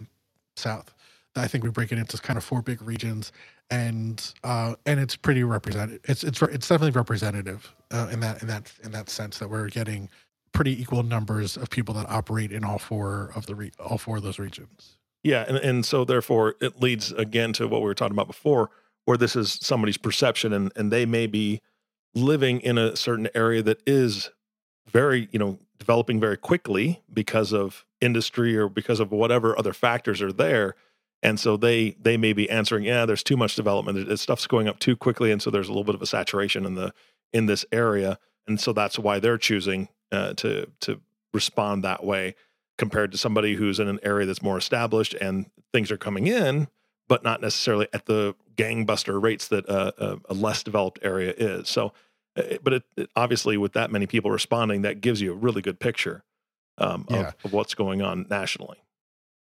south. 0.57 0.95
I 1.37 1.47
think 1.47 1.63
we 1.63 1.71
break 1.71 1.93
it 1.93 1.99
into 1.99 2.17
kind 2.19 2.37
of 2.37 2.43
four 2.43 2.63
big 2.63 2.83
regions, 2.83 3.31
and 3.71 4.21
uh, 4.45 4.75
and 4.87 4.99
it's 4.99 5.15
pretty 5.17 5.45
representative. 5.45 6.01
It's 6.05 6.25
it's 6.25 6.41
it's 6.43 6.67
definitely 6.69 6.93
representative 6.93 7.73
uh, 7.93 8.09
in 8.11 8.21
that 8.21 8.43
in 8.43 8.49
that 8.49 8.73
in 8.83 8.91
that 8.93 9.09
sense 9.11 9.39
that 9.39 9.49
we're 9.49 9.69
getting 9.69 10.09
pretty 10.53 10.81
equal 10.81 11.03
numbers 11.05 11.57
of 11.57 11.71
people 11.71 11.95
that 11.95 12.09
operate 12.09 12.51
in 12.51 12.65
all 12.65 12.79
four 12.79 13.31
of 13.37 13.47
the 13.47 13.55
re- 13.55 13.73
all 13.79 13.99
four 13.99 14.17
of 14.17 14.23
those 14.25 14.39
regions. 14.41 14.98
Yeah, 15.29 15.45
and, 15.47 15.59
and 15.59 15.85
so 15.85 16.07
therefore 16.07 16.55
it 16.59 16.81
leads 16.81 17.13
again 17.13 17.53
to 17.55 17.69
what 17.69 17.83
we 17.83 17.85
were 17.85 17.95
talking 17.95 18.15
about 18.15 18.29
before, 18.29 18.71
where 19.05 19.19
this 19.19 19.37
is 19.37 19.59
somebody's 19.61 19.99
perception, 19.99 20.55
and 20.55 20.73
and 20.75 20.91
they 20.91 21.05
may 21.05 21.27
be 21.27 21.61
living 22.15 22.61
in 22.61 22.79
a 22.79 22.97
certain 22.97 23.29
area 23.35 23.63
that 23.63 23.83
is 23.87 24.31
very 24.87 25.29
you 25.31 25.39
know 25.39 25.59
developing 25.79 26.19
very 26.19 26.39
quickly 26.39 27.03
because 27.13 27.53
of 27.53 27.85
industry 28.01 28.57
or 28.57 28.71
because 28.71 29.01
of 29.01 29.13
whatever 29.13 29.57
other 29.59 29.75
factors 29.75 30.23
are 30.23 30.33
there. 30.33 30.75
And 31.23 31.39
so 31.39 31.59
they 31.59 31.91
they 32.01 32.17
may 32.17 32.33
be 32.33 32.49
answering 32.49 32.85
yeah 32.85 33.05
there's 33.05 33.23
too 33.23 33.37
much 33.37 33.55
development. 33.55 34.19
Stuff's 34.19 34.47
going 34.47 34.67
up 34.67 34.79
too 34.79 34.97
quickly 34.97 35.31
and 35.31 35.43
so 35.43 35.51
there's 35.51 35.69
a 35.69 35.73
little 35.73 35.85
bit 35.85 35.95
of 35.95 36.01
a 36.01 36.07
saturation 36.07 36.65
in 36.65 36.75
the 36.75 36.95
in 37.35 37.45
this 37.45 37.67
area. 37.71 38.19
And 38.47 38.59
so 38.59 38.73
that's 38.73 38.99
why 38.99 39.19
they're 39.19 39.37
choosing 39.37 39.89
uh, 40.11 40.33
to 40.35 40.71
to 40.81 41.03
respond 41.35 41.85
that 41.85 42.03
way 42.03 42.35
compared 42.79 43.13
to 43.13 43.19
somebody 43.19 43.55
who's 43.55 43.79
in 43.79 43.89
an 43.89 43.99
area 44.03 44.25
that's 44.27 44.41
more 44.43 44.57
established 44.57 45.13
and 45.15 45.51
things 45.73 45.91
are 45.91 45.99
coming 45.99 46.27
in 46.27 46.69
but 47.09 47.23
not 47.25 47.41
necessarily 47.41 47.89
at 47.93 48.07
the 48.07 48.35
gangbuster 48.57 49.21
rates 49.23 49.49
that 49.49 49.69
uh, 49.69 49.91
a, 49.99 50.17
a 50.31 50.35
less 50.35 50.63
developed 50.63 50.99
area 51.03 51.35
is 51.37 51.69
so 51.69 51.93
uh, 52.37 52.43
but 52.63 52.73
it, 52.73 52.83
it- 52.97 53.11
obviously 53.17 53.57
with 53.57 53.73
that 53.73 53.91
many 53.91 54.07
people 54.07 54.31
responding 54.31 54.83
that 54.83 55.01
gives 55.01 55.21
you 55.21 55.33
a 55.33 55.37
really 55.37 55.61
good 55.61 55.79
picture 55.81 56.23
um, 56.79 57.05
Yeah. 57.11 57.29
of, 57.29 57.35
of 57.45 57.53
what's 57.53 57.75
going 57.75 58.01
on 58.03 58.27
nationally 58.31 58.79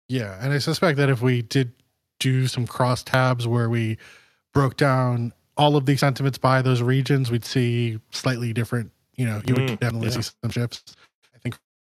Yeah, 0.08 0.36
and 0.42 0.52
I 0.52 0.58
suspect 0.58 0.96
that 0.98 1.08
if 1.08 1.22
we 1.22 1.42
did 1.42 1.72
do 2.18 2.46
some 2.48 2.66
cross 2.66 3.02
tabs 3.02 3.46
where 3.46 3.70
we 3.70 3.96
broke 4.52 4.76
down 4.76 5.32
all 5.56 5.76
of 5.76 5.86
these 5.86 6.00
sentiments 6.00 6.38
by 6.38 6.60
those 6.62 6.82
regions, 6.82 7.30
we'd 7.30 7.44
see 7.44 7.98
slightly 8.10 8.52
different. 8.52 8.90
You 9.16 9.26
know, 9.26 9.40
you 9.44 9.54
would 9.54 9.66
Mm, 9.66 9.78
definitely 9.80 10.08
yeah. 10.08 10.20
see 10.20 10.30
some 10.42 10.50
shifts. 10.50 10.96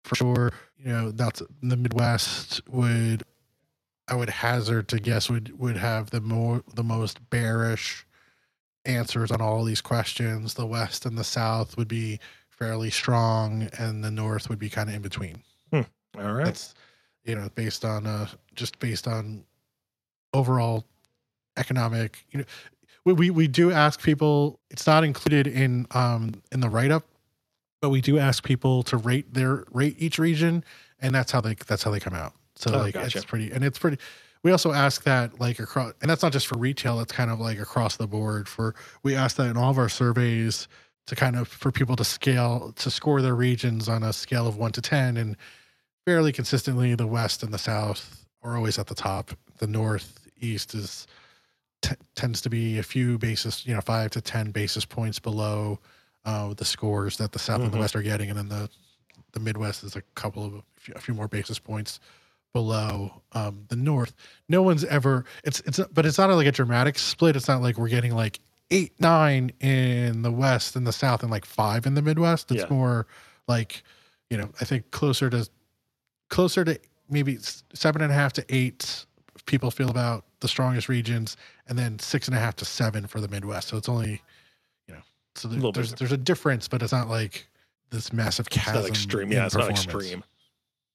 For 0.06 0.16
sure. 0.16 0.52
You 0.78 0.92
know, 0.92 1.12
that's 1.12 1.42
the 1.62 1.78
Midwest 1.78 2.62
would. 2.70 3.24
I 4.08 4.14
would 4.14 4.30
hazard 4.30 4.88
to 4.90 5.00
guess 5.00 5.30
would 5.30 5.60
would 5.60 5.78
have 5.78 6.12
the 6.12 6.22
more 6.22 6.64
the 6.76 6.84
most 6.84 7.28
bearish 7.32 8.06
answers 8.86 9.32
on 9.32 9.42
all 9.42 9.64
these 9.64 9.82
questions. 9.82 10.54
The 10.54 10.66
West 10.66 11.06
and 11.06 11.18
the 11.18 11.24
South 11.24 11.76
would 11.76 11.88
be 11.88 12.20
fairly 12.50 12.92
strong, 12.92 13.68
and 13.80 14.04
the 14.04 14.12
North 14.12 14.48
would 14.48 14.60
be 14.60 14.70
kind 14.70 14.90
of 14.90 14.96
in 14.96 15.02
between. 15.02 15.42
all 16.18 16.34
right 16.34 16.46
That's 16.46 16.76
you 17.26 17.36
know, 17.36 17.50
based 17.56 17.84
on 17.84 18.06
uh, 18.06 18.28
just 18.54 18.80
based 18.80 19.08
on 19.08 19.44
overall 20.34 20.86
economic. 21.58 22.24
You 22.32 22.40
know, 22.40 22.46
we 23.04 23.14
we, 23.14 23.30
we 23.32 23.48
do 23.48 23.72
ask 23.72 24.02
people. 24.02 24.60
It's 24.70 24.88
not 24.88 25.04
included 25.04 25.48
in 25.48 25.88
um 25.92 26.42
in 26.52 26.60
the 26.60 26.70
write 26.70 26.92
up, 26.92 27.04
but 27.86 27.92
we 27.92 28.02
do 28.02 28.18
ask 28.18 28.44
people 28.44 28.82
to 28.82 28.98
rate 28.98 29.32
their 29.36 29.64
rate 29.72 29.96
each 30.00 30.18
region, 30.18 30.64
and 31.00 31.14
that's 31.14 31.32
how 31.32 31.40
they 31.40 31.54
that's 31.68 31.84
how 31.84 31.92
they 31.92 32.00
come 32.00 32.16
out. 32.16 32.34
So 32.56 32.74
Oh, 32.74 32.80
like 32.80 32.96
gotcha. 32.96 33.18
it's 33.20 33.26
pretty, 33.28 33.52
and 33.52 33.64
it's 33.64 33.78
pretty. 33.78 34.00
We 34.42 34.52
also 34.52 34.72
ask 34.72 35.04
that 35.04 35.40
like 35.40 35.60
across, 35.60 35.94
and 36.02 36.10
that's 36.10 36.24
not 36.24 36.32
just 36.34 36.48
for 36.48 36.58
retail. 36.58 36.98
That's 36.98 37.12
kind 37.12 37.30
of 37.30 37.40
like 37.40 37.60
across 37.60 37.98
the 37.98 38.08
board. 38.08 38.50
For 38.50 38.74
we 39.04 39.14
ask 39.14 39.36
that 39.36 39.46
in 39.52 39.56
all 39.56 39.70
of 39.70 39.78
our 39.78 39.88
surveys 39.88 40.68
to 41.06 41.16
kind 41.16 41.36
of 41.36 41.48
for 41.48 41.72
people 41.72 41.96
to 41.98 42.04
scale 42.04 42.74
to 42.78 42.90
score 42.90 43.22
their 43.22 43.36
regions 43.36 43.88
on 43.88 44.02
a 44.02 44.12
scale 44.12 44.48
of 44.48 44.58
one 44.58 44.72
to 44.72 44.82
ten, 44.82 45.16
and 45.16 45.38
fairly 46.08 46.32
consistently, 46.32 46.96
the 46.96 47.06
West 47.06 47.44
and 47.44 47.54
the 47.54 47.60
South 47.60 48.26
are 48.42 48.56
always 48.58 48.80
at 48.80 48.88
the 48.88 48.96
top. 48.96 49.30
The 49.60 49.68
Northeast 49.68 50.74
is 50.74 51.06
t- 51.84 51.94
tends 52.16 52.42
to 52.42 52.50
be 52.50 52.80
a 52.80 52.84
few 52.84 53.20
basis, 53.20 53.68
you 53.68 53.76
know, 53.76 53.82
five 53.82 54.10
to 54.12 54.22
ten 54.22 54.50
basis 54.50 54.86
points 54.86 55.20
below 55.20 55.80
uh, 56.26 56.54
the 56.54 56.66
scores 56.66 57.18
that 57.18 57.32
the 57.32 57.40
South 57.40 57.62
and 57.62 57.72
the 57.72 57.78
Mhm. 57.78 57.82
West 57.82 57.96
are 57.96 58.02
getting, 58.02 58.30
and 58.30 58.38
then 58.38 58.50
the 58.50 58.70
the 59.32 59.40
Midwest 59.40 59.84
is 59.84 59.96
a 59.98 60.02
couple 60.16 60.46
of 60.46 60.54
a 60.96 61.00
few, 61.00 61.14
more 61.14 61.28
basis 61.28 61.60
points 61.60 62.00
below 62.54 63.22
um, 63.34 63.66
the 63.68 63.76
North. 63.76 64.14
No 64.48 64.62
one's 64.62 64.86
ever 64.86 65.26
it's 65.44 65.60
it's 65.62 65.80
but 65.92 66.06
it's 66.06 66.18
not 66.18 66.30
like 66.30 66.48
a 66.48 66.52
dramatic 66.52 66.98
split. 66.98 67.36
It's 67.36 67.48
not 67.48 67.62
like 67.62 67.78
we're 67.78 67.90
getting 67.90 68.16
like 68.16 68.40
eight 68.72 68.94
nine 69.00 69.52
in 69.60 70.22
the 70.22 70.32
West 70.32 70.76
and 70.76 70.88
the 70.88 70.94
South 70.94 71.22
and 71.22 71.30
like 71.32 71.46
five 71.46 71.86
in 71.86 71.94
the 71.96 72.02
Midwest. 72.02 72.50
It's 72.52 72.62
Yeah. 72.64 72.70
more 72.70 73.08
like 73.48 73.84
you 74.30 74.38
know 74.38 74.50
I 74.62 74.66
think 74.66 74.90
closer 74.92 75.30
to 75.30 75.48
closer 76.30 76.64
to 76.66 76.80
maybe 77.10 77.38
seven 77.74 78.02
and 78.02 78.12
a 78.12 78.16
half 78.16 78.34
to 78.34 78.46
eight 78.50 79.06
people 79.46 79.70
feel 79.70 79.90
about 79.92 80.26
the 80.40 80.48
strongest 80.48 80.88
regions, 80.90 81.38
and 81.68 81.78
then 81.78 82.00
six 82.00 82.28
and 82.28 82.36
a 82.36 82.40
half 82.40 82.56
to 82.58 82.66
seven 82.66 83.06
for 83.06 83.20
the 83.22 83.28
Midwest. 83.28 83.68
So 83.68 83.78
it's 83.78 83.88
only, 83.90 84.22
so 85.36 85.48
there, 85.48 85.56
little 85.56 85.72
bit 85.72 85.80
there's 85.80 85.94
there's 85.94 86.12
a 86.12 86.18
difference, 86.18 86.68
but 86.68 86.82
it's 86.82 86.92
not 86.94 87.10
like 87.10 87.48
this 87.92 88.12
massive 88.14 88.48
It's 88.48 88.56
chasm. 88.58 88.82
not 88.82 88.90
extreme. 88.90 89.32
Yeah, 89.32 89.46
it's 89.46 89.56
not 89.56 89.70
extreme. 89.70 90.24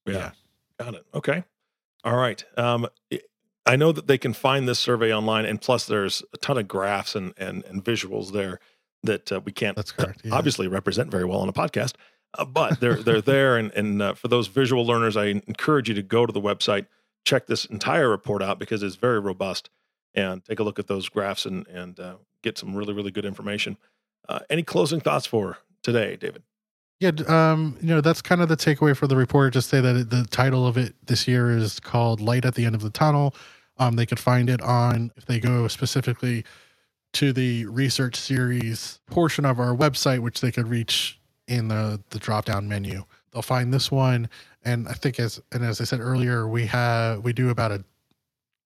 Yeah. 0.07 0.13
Yeah. 0.15 0.31
Got 0.79 0.95
it. 0.95 1.07
Okay. 1.15 1.45
All 2.05 2.17
right. 2.17 2.43
Um, 2.57 2.87
I 3.67 3.77
know 3.77 3.93
that 3.93 4.07
they 4.07 4.19
can 4.19 4.33
find 4.33 4.67
this 4.67 4.79
survey 4.79 5.13
online, 5.13 5.45
and 5.45 5.61
plus, 5.61 5.87
there's 5.87 6.23
a 6.33 6.37
ton 6.39 6.59
of 6.59 6.67
graphs 6.67 7.15
and 7.15 7.35
and, 7.37 7.65
and 7.65 7.85
visuals 7.85 8.33
there 8.33 8.59
that 9.03 9.31
uh, 9.33 9.41
we 9.45 9.53
can't 9.53 9.77
That's 9.77 9.93
correct. 9.93 10.23
Yeah. 10.25 10.35
obviously 10.35 10.69
represent 10.69 11.11
very 11.11 11.25
well 11.25 11.41
on 11.41 11.49
a 11.49 11.53
podcast. 11.53 11.95
Uh, 12.39 12.45
but 12.45 12.81
they're 12.81 13.03
they're 13.03 13.21
there, 13.21 13.57
and 13.57 13.71
and 13.73 14.01
uh, 14.03 14.15
for 14.15 14.29
those 14.29 14.47
visual 14.49 14.87
learners, 14.87 15.17
I 15.17 15.27
encourage 15.27 15.89
you 15.89 15.95
to 15.97 16.03
go 16.03 16.27
to 16.27 16.33
the 16.33 16.41
website, 16.41 16.87
check 17.25 17.47
this 17.47 17.65
entire 17.67 18.09
report 18.09 18.43
out 18.43 18.59
because 18.59 18.83
it's 18.83 18.97
very 18.97 19.21
robust, 19.21 19.69
and 20.15 20.45
take 20.45 20.61
a 20.61 20.63
look 20.63 20.79
at 20.79 20.87
those 20.87 21.09
graphs 21.09 21.45
and 21.45 21.67
and 21.67 21.99
uh, 22.01 22.17
get 22.43 22.57
some 22.57 22.75
really 22.75 22.95
really 22.95 23.11
good 23.11 23.25
information. 23.25 23.77
Uh, 24.29 24.41
any 24.49 24.63
closing 24.63 25.01
thoughts 25.01 25.27
for 25.27 25.59
today, 25.83 26.17
David? 26.17 26.43
Yeah, 27.01 27.13
um, 27.29 27.79
you 27.81 27.89
know, 27.89 28.03
that's 28.03 28.21
kind 28.21 28.43
of 28.43 28.49
the 28.49 28.57
takeaway 28.57 28.95
for 28.95 29.07
the 29.07 29.17
report. 29.17 29.55
Just 29.55 29.71
say 29.71 29.81
that 29.81 30.11
the 30.11 30.27
title 30.31 30.67
of 30.67 30.77
it 30.77 30.95
this 31.07 31.27
year 31.27 31.51
is 31.51 31.81
called 31.81 32.21
"Light 32.21 32.45
at 32.45 32.55
the 32.55 32.67
End 32.67 32.75
of 32.75 32.83
the 32.83 32.91
Tunnel." 32.91 33.35
Um, 33.79 33.97
they 33.97 34.05
could 34.05 34.21
find 34.21 34.51
it 34.51 34.61
on 34.61 35.11
if 35.17 35.25
they 35.25 35.41
go 35.41 35.67
specifically 35.67 36.45
to 37.15 37.33
the 37.33 37.65
research 37.67 38.17
series 38.17 39.01
portion 39.07 39.47
of 39.47 39.59
our 39.59 39.75
website, 39.75 40.21
which 40.21 40.43
they 40.43 40.53
could 40.53 40.69
reach 40.69 41.19
in 41.49 41.69
the 41.69 42.03
the 42.11 42.19
drop 42.19 42.45
down 42.45 42.69
menu. 42.69 43.05
They'll 43.33 43.43
find 43.43 43.73
this 43.73 43.91
one, 43.91 44.29
and 44.63 44.87
I 44.87 44.93
think 44.93 45.19
as 45.19 45.41
and 45.53 45.65
as 45.65 45.81
I 45.81 45.85
said 45.85 46.01
earlier, 46.01 46.49
we 46.49 46.67
have 46.67 47.25
we 47.25 47.33
do 47.33 47.49
about 47.49 47.73
a 47.73 47.83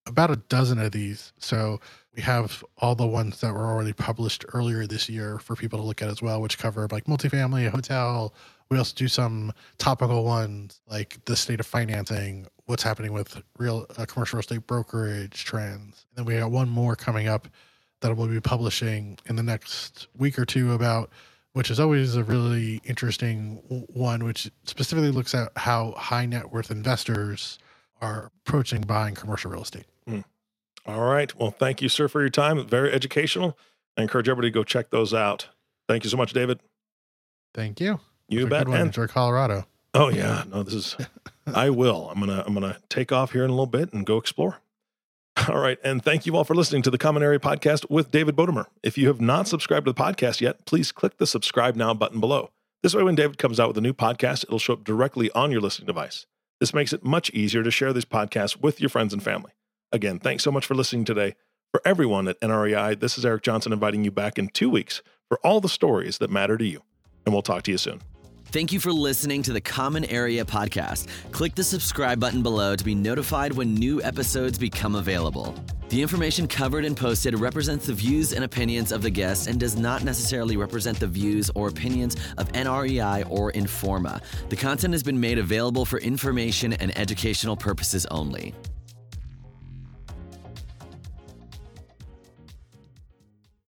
about 0.06 0.30
a 0.30 0.36
dozen 0.36 0.78
of 0.78 0.92
these. 0.92 1.32
So 1.38 1.80
we 2.14 2.22
have 2.22 2.62
all 2.78 2.94
the 2.94 3.06
ones 3.06 3.40
that 3.40 3.52
were 3.52 3.66
already 3.66 3.92
published 3.92 4.44
earlier 4.52 4.86
this 4.86 5.08
year 5.08 5.38
for 5.38 5.56
people 5.56 5.78
to 5.78 5.84
look 5.84 6.02
at 6.02 6.08
as 6.08 6.22
well, 6.22 6.40
which 6.40 6.58
cover 6.58 6.86
like 6.92 7.04
multifamily, 7.04 7.68
hotel. 7.68 8.34
We 8.70 8.78
also 8.78 8.94
do 8.94 9.08
some 9.08 9.52
topical 9.78 10.24
ones 10.24 10.80
like 10.88 11.18
the 11.24 11.36
state 11.36 11.60
of 11.60 11.66
financing, 11.66 12.46
what's 12.66 12.82
happening 12.82 13.12
with 13.12 13.42
real 13.58 13.86
uh, 13.96 14.06
commercial 14.06 14.36
real 14.36 14.40
estate 14.40 14.66
brokerage 14.66 15.44
trends. 15.44 16.06
And 16.08 16.16
then 16.16 16.24
we 16.24 16.38
got 16.38 16.50
one 16.50 16.68
more 16.68 16.96
coming 16.96 17.28
up 17.28 17.48
that 18.00 18.14
we'll 18.16 18.28
be 18.28 18.40
publishing 18.40 19.18
in 19.26 19.36
the 19.36 19.42
next 19.42 20.08
week 20.16 20.38
or 20.38 20.44
two 20.44 20.72
about, 20.72 21.10
which 21.52 21.70
is 21.70 21.80
always 21.80 22.16
a 22.16 22.24
really 22.24 22.80
interesting 22.84 23.60
one, 23.92 24.24
which 24.24 24.50
specifically 24.64 25.10
looks 25.10 25.34
at 25.34 25.50
how 25.56 25.92
high 25.92 26.26
net 26.26 26.52
worth 26.52 26.70
investors 26.70 27.58
are 28.00 28.30
approaching 28.46 28.82
buying 28.82 29.14
commercial 29.14 29.50
real 29.50 29.62
estate. 29.62 29.86
Mm. 30.08 30.24
All 30.86 31.04
right. 31.04 31.34
Well, 31.38 31.50
thank 31.50 31.80
you, 31.82 31.88
sir, 31.88 32.08
for 32.08 32.20
your 32.20 32.30
time. 32.30 32.64
Very 32.66 32.92
educational. 32.92 33.58
I 33.96 34.02
encourage 34.02 34.28
everybody 34.28 34.50
to 34.50 34.54
go 34.54 34.64
check 34.64 34.90
those 34.90 35.14
out. 35.14 35.48
Thank 35.88 36.04
you 36.04 36.10
so 36.10 36.16
much, 36.16 36.32
David. 36.32 36.60
Thank 37.54 37.80
you. 37.80 38.00
You 38.28 38.46
a 38.46 38.48
bet. 38.48 38.66
good 38.66 38.72
one. 38.72 38.80
Enjoy 38.80 39.06
Colorado. 39.06 39.66
oh 39.94 40.08
yeah, 40.08 40.44
no, 40.50 40.62
this 40.62 40.74
is. 40.74 40.96
I 41.46 41.70
will. 41.70 42.10
I'm 42.10 42.20
gonna. 42.20 42.42
I'm 42.46 42.54
gonna 42.54 42.78
take 42.88 43.12
off 43.12 43.32
here 43.32 43.44
in 43.44 43.50
a 43.50 43.52
little 43.52 43.66
bit 43.66 43.92
and 43.92 44.04
go 44.04 44.16
explore. 44.16 44.58
All 45.48 45.58
right, 45.58 45.78
and 45.82 46.02
thank 46.02 46.26
you 46.26 46.36
all 46.36 46.44
for 46.44 46.54
listening 46.54 46.82
to 46.82 46.92
the 46.92 46.98
Common 46.98 47.20
Area 47.20 47.40
Podcast 47.40 47.90
with 47.90 48.12
David 48.12 48.36
Bodemer. 48.36 48.66
If 48.84 48.96
you 48.96 49.08
have 49.08 49.20
not 49.20 49.48
subscribed 49.48 49.84
to 49.86 49.92
the 49.92 50.00
podcast 50.00 50.40
yet, 50.40 50.64
please 50.64 50.92
click 50.92 51.16
the 51.16 51.26
subscribe 51.26 51.74
now 51.74 51.92
button 51.92 52.20
below. 52.20 52.50
This 52.84 52.94
way, 52.94 53.02
when 53.02 53.16
David 53.16 53.36
comes 53.36 53.58
out 53.58 53.66
with 53.66 53.76
a 53.76 53.80
new 53.80 53.92
podcast, 53.92 54.44
it'll 54.44 54.60
show 54.60 54.74
up 54.74 54.84
directly 54.84 55.32
on 55.32 55.50
your 55.50 55.60
listening 55.60 55.86
device. 55.86 56.26
This 56.60 56.72
makes 56.72 56.92
it 56.92 57.04
much 57.04 57.30
easier 57.30 57.64
to 57.64 57.70
share 57.72 57.92
these 57.92 58.04
podcasts 58.04 58.60
with 58.60 58.80
your 58.80 58.88
friends 58.88 59.12
and 59.12 59.22
family. 59.22 59.50
Again, 59.94 60.18
thanks 60.18 60.42
so 60.42 60.50
much 60.50 60.66
for 60.66 60.74
listening 60.74 61.04
today. 61.04 61.36
For 61.70 61.80
everyone 61.84 62.26
at 62.26 62.40
NREI, 62.40 62.98
this 62.98 63.16
is 63.16 63.24
Eric 63.24 63.44
Johnson 63.44 63.72
inviting 63.72 64.02
you 64.02 64.10
back 64.10 64.40
in 64.40 64.48
two 64.48 64.68
weeks 64.68 65.02
for 65.28 65.38
all 65.44 65.60
the 65.60 65.68
stories 65.68 66.18
that 66.18 66.32
matter 66.32 66.58
to 66.58 66.64
you. 66.64 66.82
And 67.24 67.32
we'll 67.32 67.42
talk 67.42 67.62
to 67.62 67.70
you 67.70 67.78
soon. 67.78 68.02
Thank 68.46 68.72
you 68.72 68.80
for 68.80 68.92
listening 68.92 69.44
to 69.44 69.52
the 69.52 69.60
Common 69.60 70.04
Area 70.06 70.44
Podcast. 70.44 71.06
Click 71.30 71.54
the 71.54 71.62
subscribe 71.62 72.18
button 72.18 72.42
below 72.42 72.74
to 72.74 72.84
be 72.84 72.92
notified 72.92 73.52
when 73.52 73.72
new 73.72 74.02
episodes 74.02 74.58
become 74.58 74.96
available. 74.96 75.54
The 75.90 76.02
information 76.02 76.48
covered 76.48 76.84
and 76.84 76.96
posted 76.96 77.38
represents 77.38 77.86
the 77.86 77.92
views 77.92 78.32
and 78.32 78.44
opinions 78.44 78.90
of 78.90 79.00
the 79.00 79.10
guests 79.10 79.46
and 79.46 79.60
does 79.60 79.76
not 79.76 80.02
necessarily 80.02 80.56
represent 80.56 80.98
the 80.98 81.06
views 81.06 81.52
or 81.54 81.68
opinions 81.68 82.16
of 82.36 82.50
NREI 82.50 83.30
or 83.30 83.52
Informa. 83.52 84.20
The 84.48 84.56
content 84.56 84.92
has 84.92 85.04
been 85.04 85.20
made 85.20 85.38
available 85.38 85.84
for 85.84 86.00
information 86.00 86.72
and 86.72 86.96
educational 86.98 87.56
purposes 87.56 88.06
only. 88.06 88.54